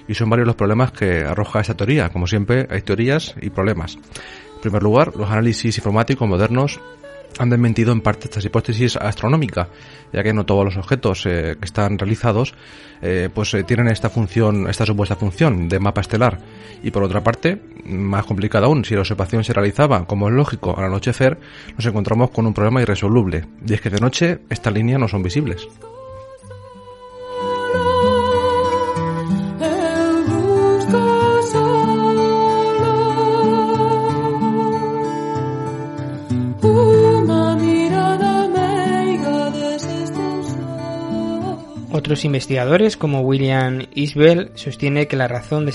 [0.08, 2.10] Y son varios los problemas que arroja esta teoría.
[2.10, 3.96] Como siempre, hay teorías y problemas.
[3.96, 6.80] En primer lugar, los análisis informáticos modernos
[7.40, 9.68] han desmentido en parte estas hipótesis astronómicas,
[10.14, 12.54] ya que no todos los objetos eh, que están realizados
[13.02, 16.40] eh, pues eh, tienen esta función, esta supuesta función de mapa estelar.
[16.84, 20.78] Y por otra parte, más complicada aún, si la observación se realizaba, como es lógico,
[20.78, 21.40] al anochecer,
[21.76, 25.24] nos encontramos con un problema irresoluble, y es que de noche estas líneas no son
[25.24, 25.68] visibles.
[41.98, 45.72] Otros investigadores, como William Isbell, sostiene que la razón de,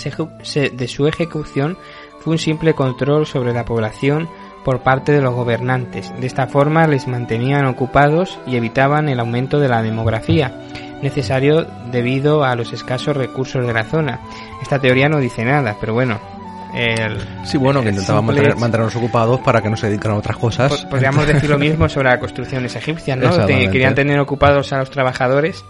[0.86, 1.76] su ejecución
[2.20, 4.28] fue un simple control sobre la población
[4.64, 6.12] por parte de los gobernantes.
[6.20, 10.60] De esta forma les mantenían ocupados y evitaban el aumento de la demografía,
[11.02, 14.20] necesario debido a los escasos recursos de la zona.
[14.62, 16.20] Esta teoría no dice nada, pero bueno,
[16.72, 20.86] el, sí, bueno, que intentaban mantenernos ocupados para que no se dedicaran a otras cosas.
[20.86, 23.44] Podríamos decir lo mismo sobre las construcciones egipcias, ¿no?
[23.44, 25.64] querían tener ocupados a los trabajadores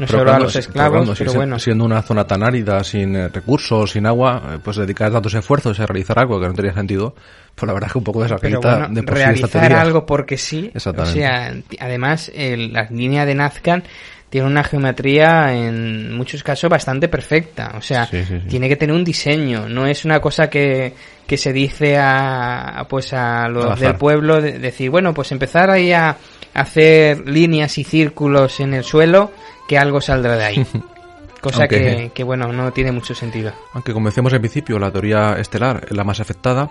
[0.00, 1.58] no solo a los esclavos, pero, bueno.
[1.58, 5.78] Siendo una zona tan árida, sin eh, recursos, sin agua, eh, pues dedicar tantos esfuerzos
[5.78, 7.14] a realizar algo que no tenía sentido,
[7.54, 10.80] pues la verdad es que un poco desacredita de por realizar algo porque sí, o
[10.80, 13.84] sea, además la línea de Nazcan
[14.30, 18.08] tiene una geometría en muchos casos bastante perfecta, o sea,
[18.48, 20.94] tiene que tener un diseño, no es una cosa que,
[21.26, 25.92] que se dice a, pues a los del pueblo, de decir, bueno, pues empezar ahí
[25.92, 26.16] a
[26.54, 29.32] hacer líneas y círculos en el suelo
[29.68, 30.66] que algo saldrá de ahí.
[31.40, 33.52] Cosa que, bueno, no tiene mucho sentido.
[33.72, 36.70] Aunque como decíamos al principio, la teoría estelar es la más afectada,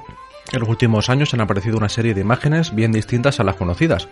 [0.52, 4.08] en los últimos años han aparecido una serie de imágenes bien distintas a las conocidas.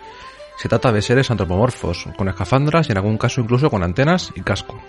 [0.56, 4.40] Se trata de seres antropomorfos, con escafandras y en algún caso incluso con antenas y
[4.42, 4.80] casco.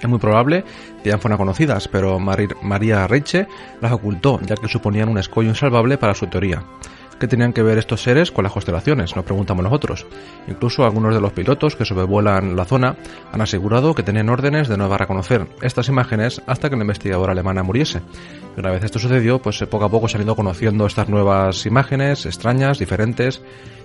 [0.00, 0.64] Es muy probable
[1.02, 3.46] que ya fueran conocidas, pero María Reiche
[3.80, 6.64] las ocultó, ya que suponían un escollo insalvable para su teoría.
[7.22, 9.14] ¿Qué tenían que ver estos seres con las constelaciones?
[9.14, 10.06] Nos preguntamos nosotros.
[10.48, 12.96] Incluso algunos de los pilotos que sobrevuelan la zona
[13.30, 17.62] han asegurado que tenían órdenes de no reconocer estas imágenes hasta que la investigadora alemana
[17.62, 18.00] muriese.
[18.56, 22.26] Una vez esto sucedió, pues poco a poco se han ido conociendo estas nuevas imágenes
[22.26, 23.40] extrañas, diferentes,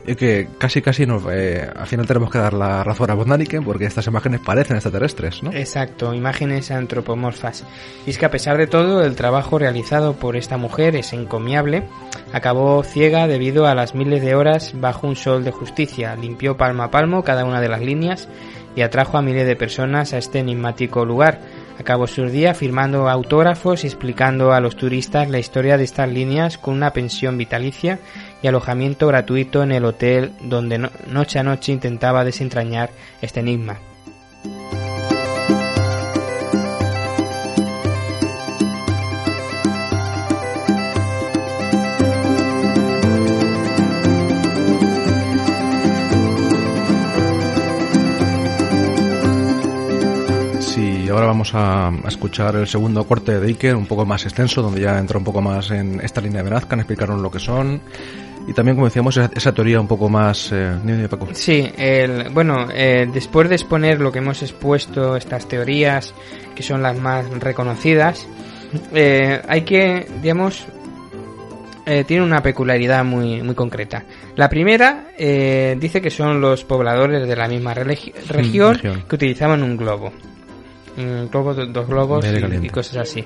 [0.08, 3.64] y que casi casi nos, eh, al final tenemos que dar la razón a Bondaniken
[3.66, 5.52] porque estas imágenes parecen extraterrestres, ¿no?
[5.52, 7.66] Exacto, imágenes antropomorfas.
[8.06, 11.84] Y es que a pesar de todo, el trabajo realizado por esta mujer es encomiable.
[12.32, 16.16] Acabó ciega debido a las miles de horas bajo un sol de justicia.
[16.16, 18.30] Limpió palmo a palmo cada una de las líneas
[18.78, 21.42] y atrajo a miles de personas a este enigmático lugar.
[21.80, 26.58] Acabó sus días firmando autógrafos y explicando a los turistas la historia de estas líneas
[26.58, 28.00] con una pensión vitalicia
[28.48, 30.78] y alojamiento gratuito en el hotel donde
[31.08, 32.92] noche a noche intentaba desentrañar
[33.22, 33.78] este enigma.
[51.18, 55.00] ahora vamos a, escuchar el segundo corte de Iker, un poco más extenso, donde ya
[55.00, 57.82] entra un poco más en esta línea de Nazcan, explicaron lo que son.
[58.48, 60.52] Y también, como decíamos, esa, teoría un poco más...
[60.54, 60.78] Eh,
[61.34, 66.14] sí, el, bueno, eh, después de exponer lo que hemos expuesto, estas teorías,
[66.56, 68.26] que son las más reconocidas,
[68.94, 70.66] eh, hay que, digamos,
[71.86, 74.06] eh, tiene una peculiaridad muy, muy concreta.
[74.38, 78.80] La primera dice que son los pobladores de la misma mm, región.
[79.10, 80.14] que utilizaban un globo
[80.98, 83.24] globo, dos globos y, cosas así.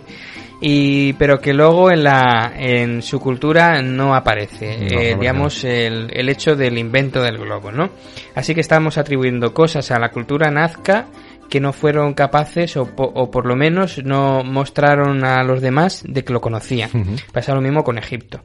[0.59, 6.29] Y, pero que luego en la en su cultura no aparece, eh, digamos, el, el
[6.29, 7.89] hecho del invento del globo, ¿no?
[8.35, 11.07] Así que estamos atribuyendo cosas a la cultura nazca
[11.51, 16.23] que no fueron capaces o, o, por lo menos no mostraron a los demás de
[16.23, 16.89] que lo conocían.
[17.33, 18.41] Pasa lo mismo con Egipto.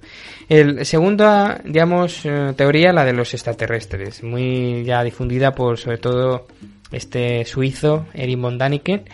[0.48, 6.48] El segunda, digamos, eh, teoría, la de los extraterrestres, muy ya difundida por sobre todo
[6.92, 9.04] este suizo, Erin von Daniken.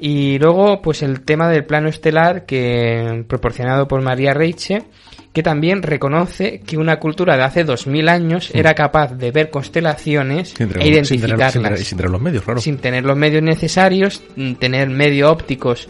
[0.00, 4.84] Y luego, pues el tema del plano estelar, que proporcionado por María Reiche,
[5.32, 10.54] que también reconoce que una cultura de hace 2000 años era capaz de ver constelaciones
[10.58, 11.80] e identificarlas.
[11.80, 12.60] Sin tener, los medios, claro.
[12.60, 14.22] Sin tener los medios necesarios,
[14.58, 15.88] tener medios ópticos,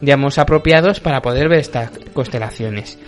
[0.00, 2.98] digamos, apropiados para poder ver estas constelaciones.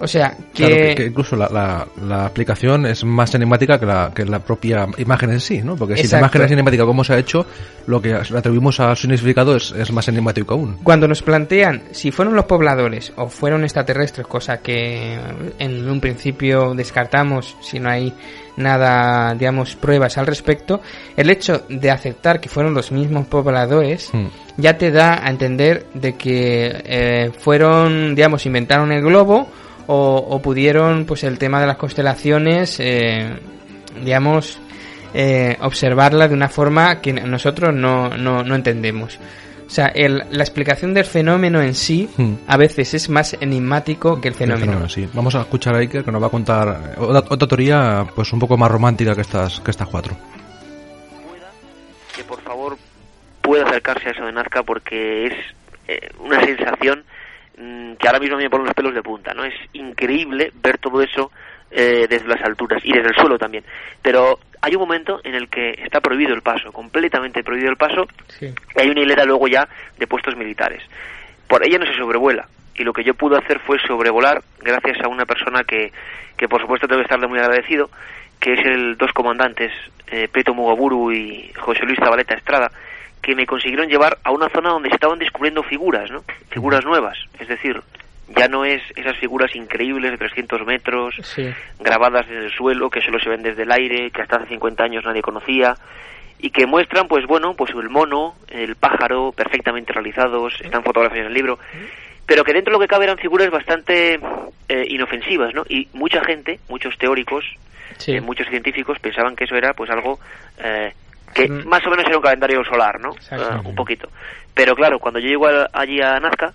[0.00, 1.06] O sea, que...
[1.08, 5.60] incluso la, la, aplicación es más enigmática que la, que la propia imagen en sí,
[5.62, 5.74] ¿no?
[5.76, 7.46] Porque si la imagen es enigmática como se ha hecho,
[7.86, 10.78] lo que atribuimos a su significado es, es, más enigmático aún.
[10.84, 15.18] Cuando nos plantean si fueron los pobladores o fueron extraterrestres, cosa que
[15.58, 18.12] en un principio descartamos si no hay
[18.56, 20.80] nada, digamos, pruebas al respecto,
[21.16, 24.26] el hecho de aceptar que fueron los mismos pobladores hmm.
[24.58, 29.48] ya te da a entender de que eh, fueron, digamos, inventaron el globo
[29.90, 33.38] o, pudieron, pues el tema de las constelaciones, eh,
[34.04, 34.58] digamos,
[35.14, 39.18] eh, observarla de una forma que nosotros no, no, no entendemos.
[39.66, 42.34] O sea, el, la explicación del fenómeno en sí hmm.
[42.46, 44.88] a veces es más enigmático que el fenómeno.
[44.88, 45.08] sí.
[45.12, 48.56] Vamos a escuchar a Iker que nos va a contar otra, teoría pues un poco
[48.56, 50.16] más romántica que estas, que estas cuatro.
[52.14, 52.76] Que por favor
[53.42, 55.34] pueda acercarse a eso de Nazca porque es
[55.86, 57.04] eh, una sensación
[57.58, 59.44] Mm, que ahora mismo me ponen los pelos de punta, ¿no?
[59.44, 61.32] Es increíble ver todo eso
[61.72, 63.64] eh, desde las alturas y desde el suelo también.
[64.00, 68.06] Pero hay un momento en el que está prohibido el paso, completamente prohibido el paso,
[68.40, 70.82] y hay una hilera luego ya de puestos militares.
[71.48, 72.46] Por ella no se sobrevuela,
[72.76, 75.92] y lo que yo pude hacer fue sobrevolar gracias a una persona que,
[76.36, 77.90] que por supuesto tengo que estarle muy agradecido,
[78.38, 79.72] que es el dos comandantes,
[80.06, 82.70] eh, Peto Mugaburu y José Luis Zabaleta Estrada,
[83.22, 86.24] que me consiguieron llevar a una zona donde se estaban descubriendo figuras, ¿no?
[86.50, 87.80] Figuras nuevas, es decir,
[88.36, 91.14] Ya no es esas figuras increíbles de 300 metros,
[91.80, 94.84] grabadas en el suelo, que solo se ven desde el aire, que hasta hace 50
[94.84, 95.74] años nadie conocía,
[96.38, 101.28] y que muestran, pues bueno, pues el mono, el pájaro, perfectamente realizados, están fotografiados en
[101.28, 101.58] el libro,
[102.26, 104.20] pero que dentro de lo que cabe eran figuras bastante
[104.68, 105.64] eh, inofensivas, ¿no?
[105.68, 107.44] Y mucha gente, muchos teóricos,
[108.06, 110.20] eh, muchos científicos pensaban que eso era pues algo
[110.62, 110.92] eh,
[111.46, 113.14] que más o menos era un calendario solar, ¿no?
[113.30, 114.08] Ah, un poquito.
[114.54, 116.52] Pero claro, cuando yo llego allí a Nazca,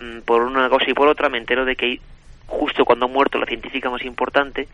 [0.00, 2.00] mm, por una cosa y por otra, me entero de que
[2.46, 4.68] justo cuando ha muerto la científica más importante,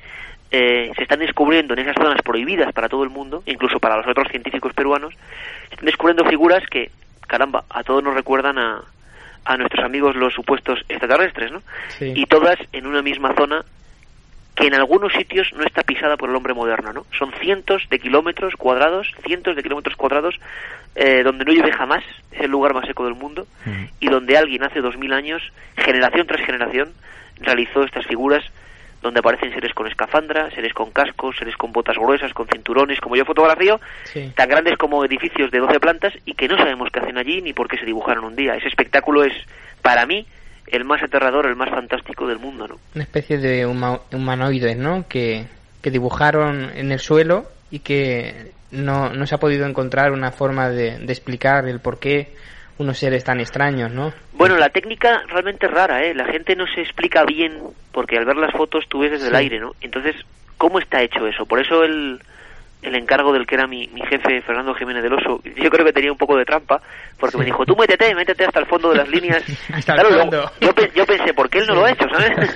[0.51, 4.29] se están descubriendo en esas zonas prohibidas para todo el mundo, incluso para los otros
[4.31, 5.13] científicos peruanos,
[5.69, 6.91] se están descubriendo figuras que,
[7.27, 8.83] caramba, a todos nos recuerdan a,
[9.47, 11.63] a nuestros amigos los supuestos extraterrestres, ¿no?
[12.01, 13.65] Y todas en una misma zona
[14.57, 17.07] que en algunos sitios no está pisada por el hombre moderno, ¿no?
[17.17, 20.41] Son cientos de kilómetros cuadrados, cientos de kilómetros cuadrados
[20.95, 22.03] eh, donde no llueve jamás,
[22.33, 23.85] es el lugar más seco del mundo, mm.
[24.01, 26.95] y donde alguien hace dos mil años, generación tras generación,
[27.39, 28.43] realizó estas figuras
[29.03, 33.15] donde aparecen seres con escafandra, seres con cascos, seres con botas gruesas, con cinturones, como
[33.15, 33.79] yo fotografío,
[34.35, 37.53] tan grandes como edificios de 12 plantas y que no sabemos qué hacen allí ni
[37.53, 38.57] por qué se dibujaron un día.
[38.57, 39.35] Ese espectáculo es,
[39.83, 40.27] para mí,
[40.67, 42.77] el más aterrador, el más fantástico del mundo, ¿no?
[42.95, 45.07] Una especie de humanoides, ¿no?
[45.09, 45.47] Que,
[45.83, 50.69] que dibujaron en el suelo y que no, no se ha podido encontrar una forma
[50.69, 52.35] de, de explicar el por qué
[52.79, 54.13] unos seres tan extraños, ¿no?
[54.35, 56.15] Bueno, la técnica realmente es rara, ¿eh?
[56.15, 57.59] La gente no se explica bien,
[57.93, 59.73] porque al ver las fotos tú ves desde el aire, ¿no?
[59.81, 60.15] Entonces,
[60.59, 61.47] ¿cómo está hecho eso?
[61.47, 62.21] Por eso el,
[62.87, 65.93] el encargo del que era mi, mi jefe, Fernando Jiménez del Oso, yo creo que
[65.93, 66.81] tenía un poco de trampa,
[67.19, 69.43] porque me dijo, tú métete, métete hasta el fondo de las líneas.
[70.61, 72.55] yo, yo, pensé, ¿por qué él no lo ha hecho, sabes?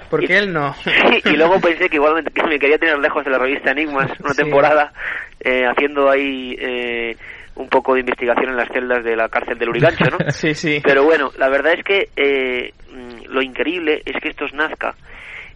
[0.10, 0.74] ¿Por qué él no?
[1.24, 4.34] y luego pensé que igualmente que me quería tener lejos de la revista Enigmas una
[4.34, 4.92] temporada,
[5.40, 6.56] eh, haciendo ahí...
[6.58, 7.16] Eh,
[7.56, 10.30] un poco de investigación en las celdas de la cárcel del Urigancho, ¿no?
[10.30, 10.80] sí, sí.
[10.84, 14.94] Pero bueno, la verdad es que eh, mm, lo increíble es que estos Nazca,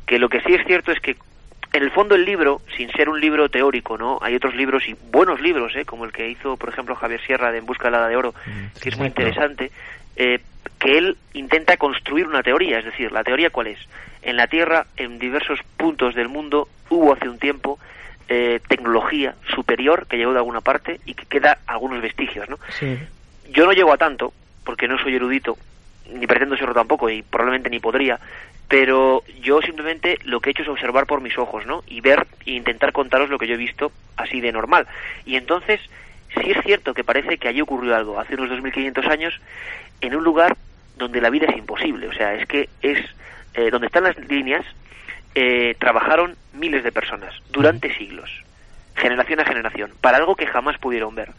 [0.07, 1.16] que lo que sí es cierto es que
[1.73, 4.18] en el fondo el libro, sin ser un libro teórico, ¿no?
[4.23, 5.85] Hay otros libros y buenos libros, ¿eh?
[5.85, 8.16] Como el que hizo, por ejemplo, Javier Sierra de En busca de la Hada de
[8.16, 9.71] oro, mm, que es muy interesante,
[10.16, 10.41] eh,
[10.79, 13.79] que él intenta construir una teoría, es decir, la teoría cuál es?
[14.23, 17.79] En la Tierra, en diversos puntos del mundo, hubo hace un tiempo
[18.29, 22.59] eh, tecnología superior que llegó de alguna parte y que queda algunos vestigios, ¿no?
[23.51, 24.33] Yo no llego a tanto,
[24.64, 25.57] porque no soy erudito,
[26.12, 28.18] ni pretendo serlo tampoco, y probablemente ni podría,
[28.71, 31.83] pero yo simplemente lo que he hecho es observar por mis ojos, ¿no?
[31.89, 34.87] Y ver e intentar contaros lo que yo he visto así de normal.
[35.27, 35.81] Y entonces,
[36.37, 39.41] sí es cierto que parece que allí ocurrió algo, hace unos 2500 años,
[40.01, 40.57] en un lugar
[40.97, 42.99] donde la vida es imposible, o sea, es que es
[43.55, 44.64] eh, donde están las líneas,
[45.35, 48.31] eh, trabajaron miles de personas durante siglos,
[48.95, 51.31] generación a generación, para algo que jamás pudieron ver.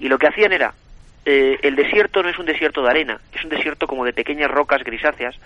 [0.00, 0.74] Y lo que hacían era,
[1.24, 4.50] eh, el desierto no es un desierto de arena, es un desierto como de pequeñas
[4.50, 5.36] rocas grisáceas.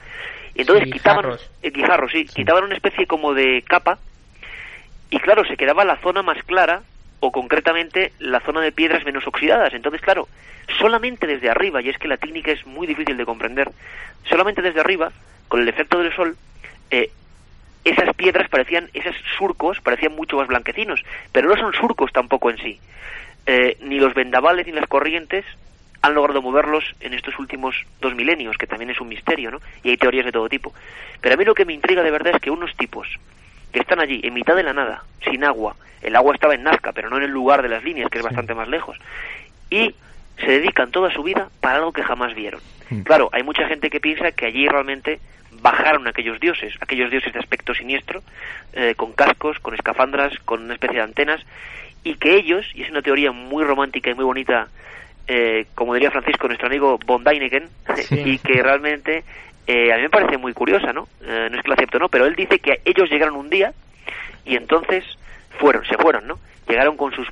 [0.55, 1.73] Y entonces quitaban, eh,
[2.13, 3.99] sí, quitaban una especie como de capa
[5.11, 6.83] y claro, se quedaba la zona más clara
[7.21, 9.73] o concretamente la zona de piedras menos oxidadas.
[9.75, 10.29] Entonces, claro,
[10.79, 13.71] solamente desde arriba, y es que la técnica es muy difícil de comprender,
[14.29, 15.13] solamente desde arriba,
[15.49, 16.37] con el efecto del sol,
[16.91, 17.11] eh,
[17.85, 21.01] esas piedras parecían, esos surcos parecían mucho más blanquecinos,
[21.33, 22.81] pero no son surcos tampoco en sí.
[23.47, 25.45] Eh, ni los vendavales ni las corrientes
[26.01, 29.61] han logrado moverlos en estos últimos dos milenios, que también es un misterio, ¿no?
[29.83, 30.75] Y hay teorías de todo tipo.
[31.21, 33.09] Pero a mí lo que me intriga de verdad es que unos tipos
[33.73, 36.93] que están allí, en mitad de la nada, sin agua, el agua estaba en Nazca,
[36.93, 38.99] pero no en el lugar de las líneas, que es bastante más lejos,
[39.71, 39.95] y
[40.39, 42.61] se dedican toda su vida para algo que jamás vieron.
[42.91, 43.01] Hmm.
[43.01, 45.21] Claro, hay mucha gente que piensa que allí realmente
[45.63, 48.23] bajaron aquellos dioses, aquellos dioses de aspecto siniestro,
[48.75, 51.41] eh, con cascos, con escafandras, con una especie de antenas,
[52.05, 54.69] y que ellos, y es una teoría muy romántica y muy bonita,
[55.27, 57.69] eh, como diría Francisco, nuestro amigo von Däniken,
[58.11, 59.25] y que realmente
[59.67, 61.09] eh, a mí me parece muy curiosa, ¿no?
[61.21, 62.09] no es que lo acepto, ¿no?
[62.09, 63.73] Pero él dice que ellos llegaron un día
[64.45, 65.05] y entonces
[65.59, 66.39] fueron, se fueron, ¿no?
[66.69, 67.27] Llegaron con sus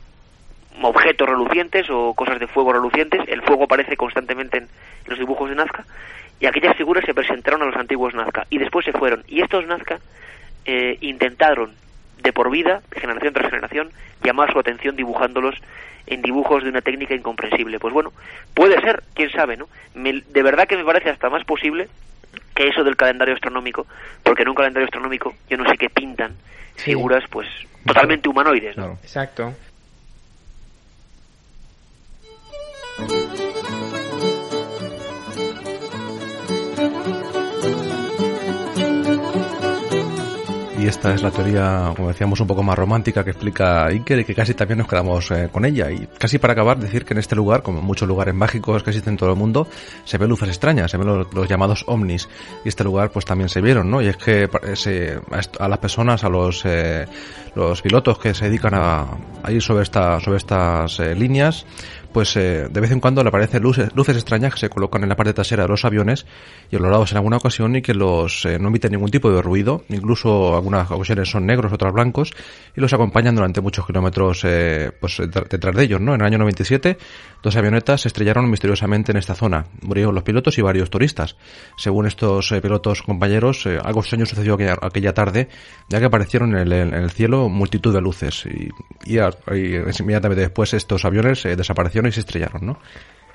[0.80, 4.68] objetos relucientes o cosas de fuego relucientes, el fuego aparece constantemente en
[5.06, 5.84] los dibujos de Nazca,
[6.40, 9.22] y aquellas figuras se presentaron a los antiguos Nazca y después se fueron.
[9.28, 10.00] Y estos Nazca
[10.64, 11.74] eh, intentaron
[12.22, 13.90] de por vida, generación tras generación,
[14.22, 15.56] llamar su atención dibujándolos
[16.06, 17.78] en dibujos de una técnica incomprensible.
[17.78, 18.12] Pues bueno,
[18.54, 19.68] puede ser, quién sabe, ¿no?
[19.94, 21.88] de verdad que me parece hasta más posible
[22.54, 23.86] que eso del calendario astronómico,
[24.22, 26.34] porque en un calendario astronómico yo no sé qué pintan
[26.76, 27.48] figuras pues
[27.86, 28.98] totalmente humanoides, ¿no?
[29.02, 29.54] Exacto.
[40.82, 44.24] Y esta es la teoría, como decíamos, un poco más romántica que explica Iker y
[44.24, 45.92] que casi también nos quedamos eh, con ella.
[45.92, 48.90] Y casi para acabar, decir que en este lugar, como en muchos lugares mágicos que
[48.90, 49.68] existen en todo el mundo,
[50.04, 52.28] se ven luces extrañas, se ven los, llamados ovnis.
[52.64, 54.02] Y este lugar pues también se vieron, ¿no?
[54.02, 54.48] Y es que
[54.86, 55.20] eh,
[55.60, 57.06] a, las personas, a los, eh,
[57.54, 59.06] los pilotos que se dedican a,
[59.42, 61.64] a ir sobre, sobre estas líneas,
[62.12, 65.08] pues eh, de vez en cuando le aparecen luces, luces extrañas que se colocan en
[65.08, 66.26] la parte trasera de los aviones
[66.70, 69.84] y lados en alguna ocasión y que los eh, no emiten ningún tipo de ruido,
[69.88, 72.32] incluso algunas ocasiones son negros, otras blancos
[72.76, 76.14] y los acompañan durante muchos kilómetros eh, pues detrás de ellos, ¿no?
[76.14, 76.98] En el año 97
[77.42, 81.36] dos avionetas se estrellaron misteriosamente en esta zona, murieron los pilotos y varios turistas.
[81.76, 85.48] Según estos pilotos compañeros, algo extraño sucedió aquella, tarde,
[85.88, 88.68] ya que aparecieron en el, cielo multitud de luces y
[89.06, 92.78] inmediatamente después estos aviones desaparecieron y se estrellaron, ¿no?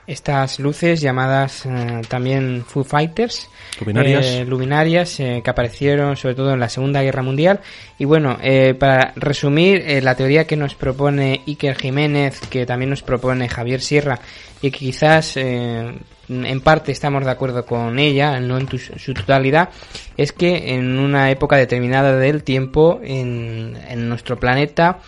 [0.07, 3.49] Estas luces llamadas eh, también Foo Fighters,
[3.81, 7.59] luminarias, eh, luminarias eh, que aparecieron sobre todo en la Segunda Guerra Mundial.
[7.97, 8.37] Y bueno,
[8.79, 14.19] para resumir, la teoría que nos propone Iker Jiménez, que también nos propone Javier Sierra,
[14.61, 19.69] y que quizás en parte estamos de acuerdo con ella, no en su totalidad,
[20.15, 24.99] es que en una época determinada del tiempo en, en nuestro planeta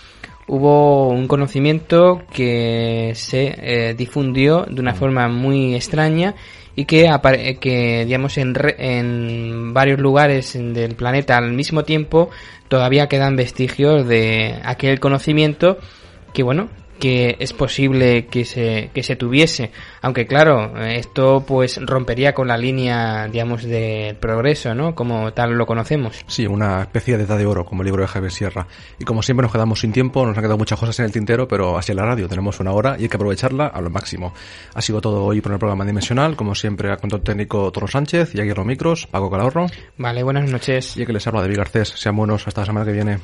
[0.49, 6.33] hubo un conocimiento que se eh, difundió de una forma muy extraña
[6.75, 7.07] y que,
[7.61, 12.31] que digamos, en, en varios lugares del planeta al mismo tiempo
[12.67, 15.77] todavía quedan vestigios de aquel conocimiento
[16.33, 16.69] que, bueno,
[16.99, 19.71] que es posible que se, que se tuviese.
[20.01, 24.93] Aunque claro, esto pues rompería con la línea, digamos, del progreso, ¿no?
[24.93, 26.23] Como tal lo conocemos.
[26.27, 28.67] Sí, una especie de edad de oro, como el libro de Javier Sierra.
[28.99, 31.47] Y como siempre nos quedamos sin tiempo, nos han quedado muchas cosas en el tintero,
[31.47, 34.33] pero así en la radio tenemos una hora y hay que aprovecharla a lo máximo.
[34.73, 38.35] Ha sido todo hoy por el programa dimensional, como siempre a control técnico Toro Sánchez
[38.35, 39.67] y aquí los micros, Paco Calahorro.
[39.97, 40.97] Vale, buenas noches.
[40.97, 41.89] Y que les habla de Garcés.
[41.89, 43.19] Sean buenos hasta la semana que viene.